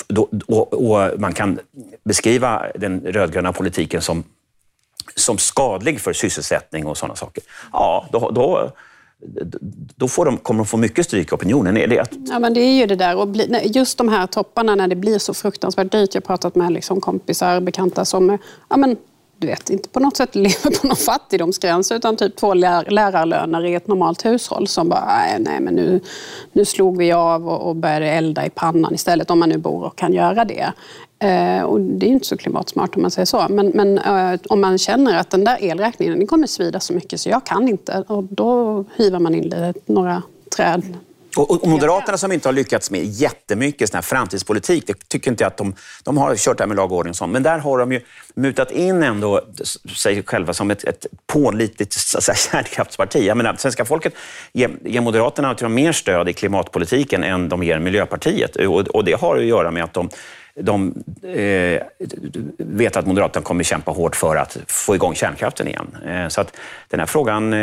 och, 0.47 0.73
och 0.73 1.19
man 1.19 1.33
kan 1.33 1.59
beskriva 2.05 2.65
den 2.75 3.01
rödgröna 3.01 3.53
politiken 3.53 4.01
som 4.01 4.23
som 5.15 5.37
skadlig 5.37 6.01
för 6.01 6.13
sysselsättning 6.13 6.87
och 6.87 6.97
sådana 6.97 7.15
saker, 7.15 7.43
ja, 7.73 8.07
då, 8.11 8.31
då, 8.31 8.71
då 9.95 10.07
får 10.07 10.25
de, 10.25 10.37
kommer 10.37 10.57
de 10.57 10.65
få 10.65 10.77
mycket 10.77 11.05
stryk 11.05 11.31
i 11.31 11.35
opinionen. 11.35 11.77
Är 11.77 11.87
det 11.87 11.99
att... 11.99 12.09
Ja, 12.29 12.39
men 12.39 12.53
det 12.53 12.59
är 12.59 12.73
ju 12.73 12.85
det 12.85 12.95
där. 12.95 13.17
Och 13.17 13.35
just 13.63 13.97
de 13.97 14.09
här 14.09 14.27
topparna 14.27 14.75
när 14.75 14.87
det 14.87 14.95
blir 14.95 15.19
så 15.19 15.33
fruktansvärt 15.33 15.91
dyrt. 15.91 16.15
Jag 16.15 16.21
har 16.21 16.25
pratat 16.25 16.55
med 16.55 16.71
liksom 16.71 17.01
kompisar, 17.01 17.61
bekanta 17.61 18.05
som 18.05 18.37
ja, 18.69 18.77
men, 18.77 18.97
du 19.37 19.47
vet, 19.47 19.69
inte 19.69 19.89
på 19.89 19.99
något 19.99 20.17
sätt 20.17 20.35
lever 20.35 20.81
på 20.81 20.87
någon 20.87 20.95
fattigdomsgräns 20.95 21.91
utan 21.91 22.17
typ 22.17 22.35
två 22.35 22.53
lär, 22.53 22.89
lärarlöner 22.89 23.65
i 23.65 23.75
ett 23.75 23.87
normalt 23.87 24.25
hushåll 24.25 24.67
som 24.67 24.89
bara, 24.89 25.21
nej 25.39 25.59
men 25.61 25.73
nu, 25.73 26.01
nu 26.53 26.65
slog 26.65 26.97
vi 26.97 27.11
av 27.11 27.49
och, 27.49 27.69
och 27.69 27.75
började 27.75 28.09
elda 28.09 28.45
i 28.45 28.49
pannan 28.49 28.93
istället 28.93 29.31
om 29.31 29.39
man 29.39 29.49
nu 29.49 29.57
bor 29.57 29.83
och 29.83 29.97
kan 29.97 30.13
göra 30.13 30.45
det. 30.45 30.73
Eh, 31.19 31.63
och 31.63 31.81
det 31.81 32.05
är 32.05 32.07
ju 32.07 32.13
inte 32.13 32.27
så 32.27 32.37
klimatsmart 32.37 32.95
om 32.95 33.01
man 33.01 33.11
säger 33.11 33.25
så. 33.25 33.45
Men, 33.49 33.67
men 33.67 33.97
eh, 33.97 34.39
om 34.49 34.61
man 34.61 34.77
känner 34.77 35.17
att 35.17 35.29
den 35.29 35.43
där 35.43 35.57
elräkningen 35.63 36.17
den 36.17 36.27
kommer 36.27 36.47
svida 36.47 36.79
så 36.79 36.93
mycket 36.93 37.21
så 37.21 37.29
jag 37.29 37.45
kan 37.45 37.67
inte. 37.67 38.03
Och 38.07 38.23
då 38.23 38.83
hivar 38.95 39.19
man 39.19 39.35
in 39.35 39.73
några 39.85 40.23
träd 40.55 40.83
och, 41.37 41.51
och 41.51 41.67
Moderaterna 41.67 42.17
som 42.17 42.31
inte 42.31 42.47
har 42.47 42.53
lyckats 42.53 42.91
med 42.91 43.05
jättemycket 43.05 43.89
sån 43.89 43.97
här 43.97 44.01
framtidspolitik, 44.01 44.87
det 44.87 44.93
tycker 45.07 45.31
inte 45.31 45.43
jag 45.43 45.47
att 45.47 45.57
de, 45.57 45.75
de 46.03 46.17
har 46.17 46.35
kört 46.35 46.57
det 46.57 46.63
här 46.63 46.67
med 46.67 46.77
lag 46.77 46.91
och 46.91 46.97
ordning 46.97 47.09
och 47.09 47.15
sånt. 47.15 47.33
Men 47.33 47.43
där 47.43 47.59
har 47.59 47.77
de 47.77 47.91
ju 47.91 48.01
mutat 48.35 48.71
in 48.71 49.03
ändå 49.03 49.41
sig 49.95 50.23
själva 50.23 50.53
som 50.53 50.71
ett, 50.71 50.83
ett 50.83 51.05
pålitligt 51.27 51.93
så 51.93 52.21
säga, 52.21 52.35
kärnkraftsparti. 52.51 53.25
Jag 53.25 53.37
menar, 53.37 53.55
svenska 53.57 53.85
folket 53.85 54.13
ger, 54.53 54.71
ger 54.85 55.01
Moderaterna 55.01 55.55
tror 55.55 55.71
jag, 55.71 55.75
mer 55.75 55.91
stöd 55.91 56.29
i 56.29 56.33
klimatpolitiken 56.33 57.23
än 57.23 57.49
de 57.49 57.63
ger 57.63 57.79
Miljöpartiet. 57.79 58.55
Och, 58.55 58.79
och 58.79 59.05
det 59.05 59.13
har 59.13 59.37
att 59.37 59.45
göra 59.45 59.71
med 59.71 59.83
att 59.83 59.93
de 59.93 60.09
de 60.61 61.03
eh, 61.23 61.81
vet 62.57 62.95
att 62.97 63.07
Moderaterna 63.07 63.43
kommer 63.43 63.63
kämpa 63.63 63.91
hårt 63.91 64.15
för 64.15 64.35
att 64.35 64.57
få 64.67 64.95
igång 64.95 65.15
kärnkraften 65.15 65.67
igen. 65.67 65.97
Eh, 66.07 66.27
så 66.27 66.41
att 66.41 66.57
den 66.89 66.99
här 66.99 67.07
frågan, 67.07 67.53
eh, 67.53 67.59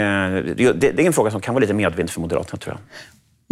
det, 0.57 0.73
det, 0.73 1.03
är 1.03 1.07
en 1.07 1.13
fråga 1.13 1.31
som 1.31 1.41
kan 1.41 1.55
vara 1.55 1.61
lite 1.61 1.75
medvind 1.75 2.11
för 2.11 2.21
Moderaterna 2.21 2.59
tror 2.59 2.77
jag. 2.77 2.81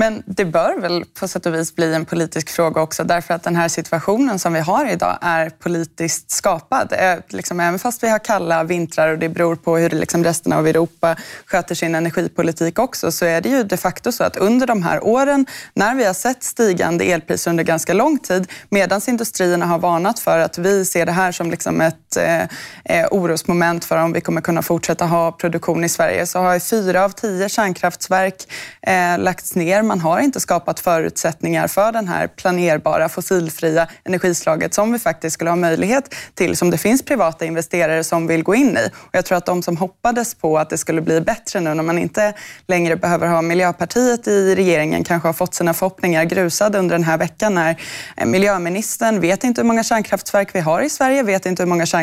Men 0.00 0.22
det 0.26 0.44
bör 0.44 0.80
väl 0.80 1.04
på 1.20 1.28
sätt 1.28 1.46
och 1.46 1.54
vis 1.54 1.74
bli 1.74 1.94
en 1.94 2.04
politisk 2.04 2.50
fråga 2.50 2.80
också 2.80 3.04
därför 3.04 3.34
att 3.34 3.42
den 3.42 3.56
här 3.56 3.68
situationen 3.68 4.38
som 4.38 4.52
vi 4.52 4.60
har 4.60 4.92
idag 4.92 5.18
är 5.20 5.50
politiskt 5.50 6.30
skapad. 6.30 6.92
Eh, 6.92 7.14
liksom, 7.28 7.60
även 7.60 7.78
fast 7.78 8.02
vi 8.02 8.08
har 8.08 8.18
kalla 8.18 8.64
vintrar 8.64 9.12
och 9.12 9.18
det 9.18 9.28
beror 9.28 9.56
på 9.56 9.76
hur 9.76 9.90
liksom 9.90 10.24
resten 10.24 10.52
av 10.52 10.66
Europa 10.66 11.16
sköter 11.46 11.74
sin 11.74 11.94
energipolitik 11.94 12.78
också 12.78 13.12
så 13.12 13.24
är 13.24 13.40
det 13.40 13.48
ju 13.48 13.62
de 13.62 13.76
facto 13.76 14.12
så 14.12 14.24
att 14.24 14.36
under 14.36 14.66
de 14.66 14.82
här 14.82 15.04
åren 15.04 15.46
när 15.74 15.94
vi 15.94 16.04
har 16.04 16.14
sett 16.14 16.42
stigande 16.42 17.04
elpriser 17.04 17.50
under 17.50 17.64
ganska 17.64 17.94
lång 17.94 18.18
tid 18.18 18.50
medan 18.68 19.00
industrierna 19.06 19.66
har 19.66 19.78
varnat 19.78 20.18
för 20.18 20.38
att 20.38 20.58
vi 20.58 20.84
ser 20.84 21.06
det 21.06 21.12
här 21.12 21.32
som 21.32 21.50
liksom 21.50 21.80
ett 21.80 22.09
ett 22.16 22.48
eh, 22.86 23.00
eh, 23.00 23.06
orosmoment 23.10 23.84
för 23.84 23.96
om 23.96 24.12
vi 24.12 24.20
kommer 24.20 24.40
kunna 24.40 24.62
fortsätta 24.62 25.04
ha 25.04 25.32
produktion 25.32 25.84
i 25.84 25.88
Sverige 25.88 26.26
så 26.26 26.38
har 26.38 26.58
fyra 26.58 27.04
av 27.04 27.10
tio 27.10 27.48
kärnkraftverk 27.48 28.34
eh, 28.82 29.18
lagts 29.18 29.54
ner 29.54 29.82
man 29.82 30.00
har 30.00 30.20
inte 30.20 30.40
skapat 30.40 30.80
förutsättningar 30.80 31.68
för 31.68 31.92
den 31.92 32.08
här 32.08 32.26
planerbara 32.26 33.08
fossilfria 33.08 33.86
energislaget 34.04 34.74
som 34.74 34.92
vi 34.92 34.98
faktiskt 34.98 35.34
skulle 35.34 35.50
ha 35.50 35.56
möjlighet 35.56 36.14
till, 36.34 36.56
som 36.56 36.70
det 36.70 36.78
finns 36.78 37.02
privata 37.02 37.44
investerare 37.44 38.04
som 38.04 38.26
vill 38.26 38.42
gå 38.42 38.54
in 38.54 38.76
i. 38.76 38.90
Och 38.94 39.10
jag 39.12 39.24
tror 39.24 39.38
att 39.38 39.46
de 39.46 39.62
som 39.62 39.76
hoppades 39.76 40.34
på 40.34 40.58
att 40.58 40.70
det 40.70 40.78
skulle 40.78 41.00
bli 41.00 41.20
bättre 41.20 41.60
nu 41.60 41.74
när 41.74 41.82
man 41.82 41.98
inte 41.98 42.32
längre 42.66 42.96
behöver 42.96 43.26
ha 43.26 43.42
Miljöpartiet 43.42 44.28
i 44.28 44.54
regeringen 44.54 45.04
kanske 45.04 45.28
har 45.28 45.32
fått 45.32 45.54
sina 45.54 45.74
förhoppningar 45.74 46.24
grusade 46.24 46.78
under 46.78 46.94
den 46.94 47.04
här 47.04 47.18
veckan 47.18 47.54
när 47.54 47.76
eh, 48.16 48.26
miljöministern 48.26 49.20
vet 49.20 49.44
inte 49.44 49.60
hur 49.60 49.66
många 49.66 49.82
kärnkraftverk 49.82 50.54
vi 50.54 50.60
har 50.60 50.82
i 50.82 50.90
Sverige, 50.90 51.22
vet 51.22 51.46
inte 51.46 51.62
hur 51.62 51.68
många 51.68 51.86
kärnkraftverk 51.86 51.99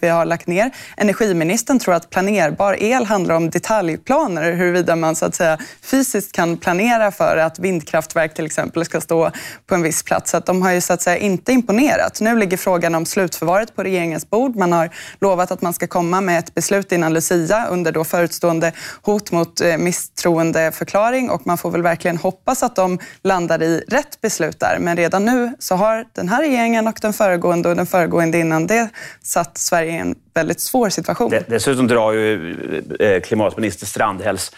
vi 0.00 0.08
har 0.08 0.24
lagt 0.24 0.46
ner. 0.46 0.70
Energiministern 0.96 1.78
tror 1.78 1.94
att 1.94 2.10
planerbar 2.10 2.82
el 2.82 3.04
handlar 3.04 3.34
om 3.34 3.50
detaljplaner, 3.50 4.52
huruvida 4.52 4.96
man 4.96 5.16
så 5.16 5.26
att 5.26 5.34
säga 5.34 5.58
fysiskt 5.82 6.32
kan 6.32 6.56
planera 6.56 7.10
för 7.10 7.36
att 7.36 7.58
vindkraftverk 7.58 8.34
till 8.34 8.46
exempel 8.46 8.84
ska 8.84 9.00
stå 9.00 9.30
på 9.66 9.74
en 9.74 9.82
viss 9.82 10.02
plats. 10.02 10.30
Så 10.30 10.36
att 10.36 10.46
de 10.46 10.62
har 10.62 10.72
ju 10.72 10.80
så 10.80 10.92
att 10.92 11.02
säga 11.02 11.16
inte 11.16 11.52
imponerat. 11.52 12.20
Nu 12.20 12.38
ligger 12.38 12.56
frågan 12.56 12.94
om 12.94 13.06
slutförvaret 13.06 13.76
på 13.76 13.82
regeringens 13.82 14.30
bord. 14.30 14.56
Man 14.56 14.72
har 14.72 14.90
lovat 15.20 15.50
att 15.50 15.62
man 15.62 15.72
ska 15.72 15.86
komma 15.86 16.20
med 16.20 16.38
ett 16.38 16.54
beslut 16.54 16.92
innan 16.92 17.14
Lucia 17.14 17.66
under 17.66 17.92
då 17.92 18.04
förutstående 18.04 18.72
hot 19.02 19.32
mot 19.32 19.60
eh, 19.60 19.76
misstroendeförklaring 19.76 21.30
och 21.30 21.46
man 21.46 21.58
får 21.58 21.70
väl 21.70 21.82
verkligen 21.82 22.16
hoppas 22.16 22.62
att 22.62 22.76
de 22.76 22.98
landar 23.22 23.62
i 23.62 23.84
rätt 23.88 24.20
beslut 24.20 24.60
där. 24.60 24.78
Men 24.78 24.96
redan 24.96 25.24
nu 25.24 25.52
så 25.58 25.74
har 25.74 26.04
den 26.12 26.28
här 26.28 26.42
regeringen 26.42 26.88
och 26.88 26.98
den 27.02 27.12
föregående 27.12 27.68
och 27.68 27.76
den 27.76 27.86
föregående 27.86 28.38
innan 28.38 28.66
det 28.66 28.88
satt 29.32 29.58
Sverige 29.58 29.92
i 29.92 29.96
en 29.96 30.14
väldigt 30.34 30.60
svår 30.60 30.88
situation. 30.88 31.32
Dessutom 31.46 31.86
drar 31.86 32.12
ju 32.12 32.54
eh, 33.00 33.20
klimatminister 33.20 33.86
Strandhälls 33.86 34.52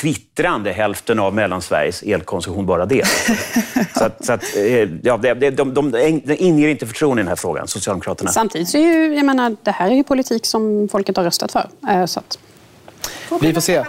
twittrande 0.00 0.72
hälften 0.72 1.18
av 1.18 1.34
Mellansveriges 1.34 2.02
elkonsumtion 2.02 2.66
bara 2.66 2.86
det. 2.86 3.06
så 3.96 4.04
att, 4.04 4.24
så 4.24 4.32
att, 4.32 4.56
eh, 4.56 4.88
ja, 5.02 5.16
de, 5.16 5.34
de, 5.50 5.74
de, 5.74 5.90
de 5.90 6.34
inger 6.38 6.68
inte 6.68 6.86
förtroende 6.86 7.20
i 7.20 7.22
den 7.22 7.28
här 7.28 7.36
frågan, 7.36 7.68
Socialdemokraterna. 7.68 8.30
Samtidigt 8.30 8.68
så 8.68 8.78
är 8.78 8.82
ju, 8.82 9.14
jag 9.14 9.26
menar, 9.26 9.56
det 9.62 9.70
här 9.70 9.90
är 9.90 9.94
ju 9.94 10.04
politik 10.04 10.46
som 10.46 10.88
folket 10.92 11.16
har 11.16 11.24
röstat 11.24 11.52
för. 11.52 11.68
Eh, 11.90 12.06
så 12.06 12.20
att... 12.20 12.38
Vi 13.40 13.54
får 13.54 13.60
se. 13.60 13.84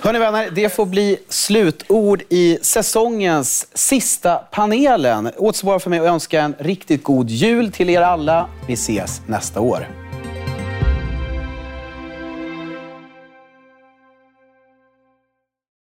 Hörni 0.00 0.18
vänner, 0.18 0.50
det 0.50 0.68
får 0.68 0.86
bli 0.86 1.18
slutord 1.28 2.22
i 2.28 2.58
säsongens 2.62 3.68
sista 3.74 4.36
panelen. 4.36 5.30
Återstår 5.36 5.78
för 5.78 5.90
mig 5.90 5.98
att 5.98 6.06
önska 6.06 6.40
en 6.40 6.54
riktigt 6.58 7.02
god 7.02 7.30
jul 7.30 7.72
till 7.72 7.90
er 7.90 8.00
alla. 8.00 8.48
Vi 8.68 8.72
ses 8.72 9.22
nästa 9.26 9.60
år. 9.60 9.86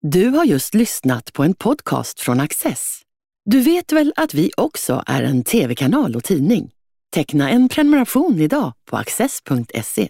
Du 0.02 0.28
har 0.28 0.44
just 0.44 0.74
lyssnat 0.74 1.32
på 1.32 1.44
en 1.44 1.54
podcast 1.54 2.20
från 2.20 2.40
Access. 2.40 3.00
Du 3.44 3.60
vet 3.60 3.92
väl 3.92 4.12
att 4.16 4.34
vi 4.34 4.50
också 4.56 5.02
är 5.06 5.22
en 5.22 5.44
tv-kanal 5.44 6.16
och 6.16 6.24
tidning? 6.24 6.70
Teckna 7.14 7.50
en 7.50 7.68
prenumeration 7.68 8.40
idag 8.40 8.72
på 8.90 8.96
access.se. 8.96 10.08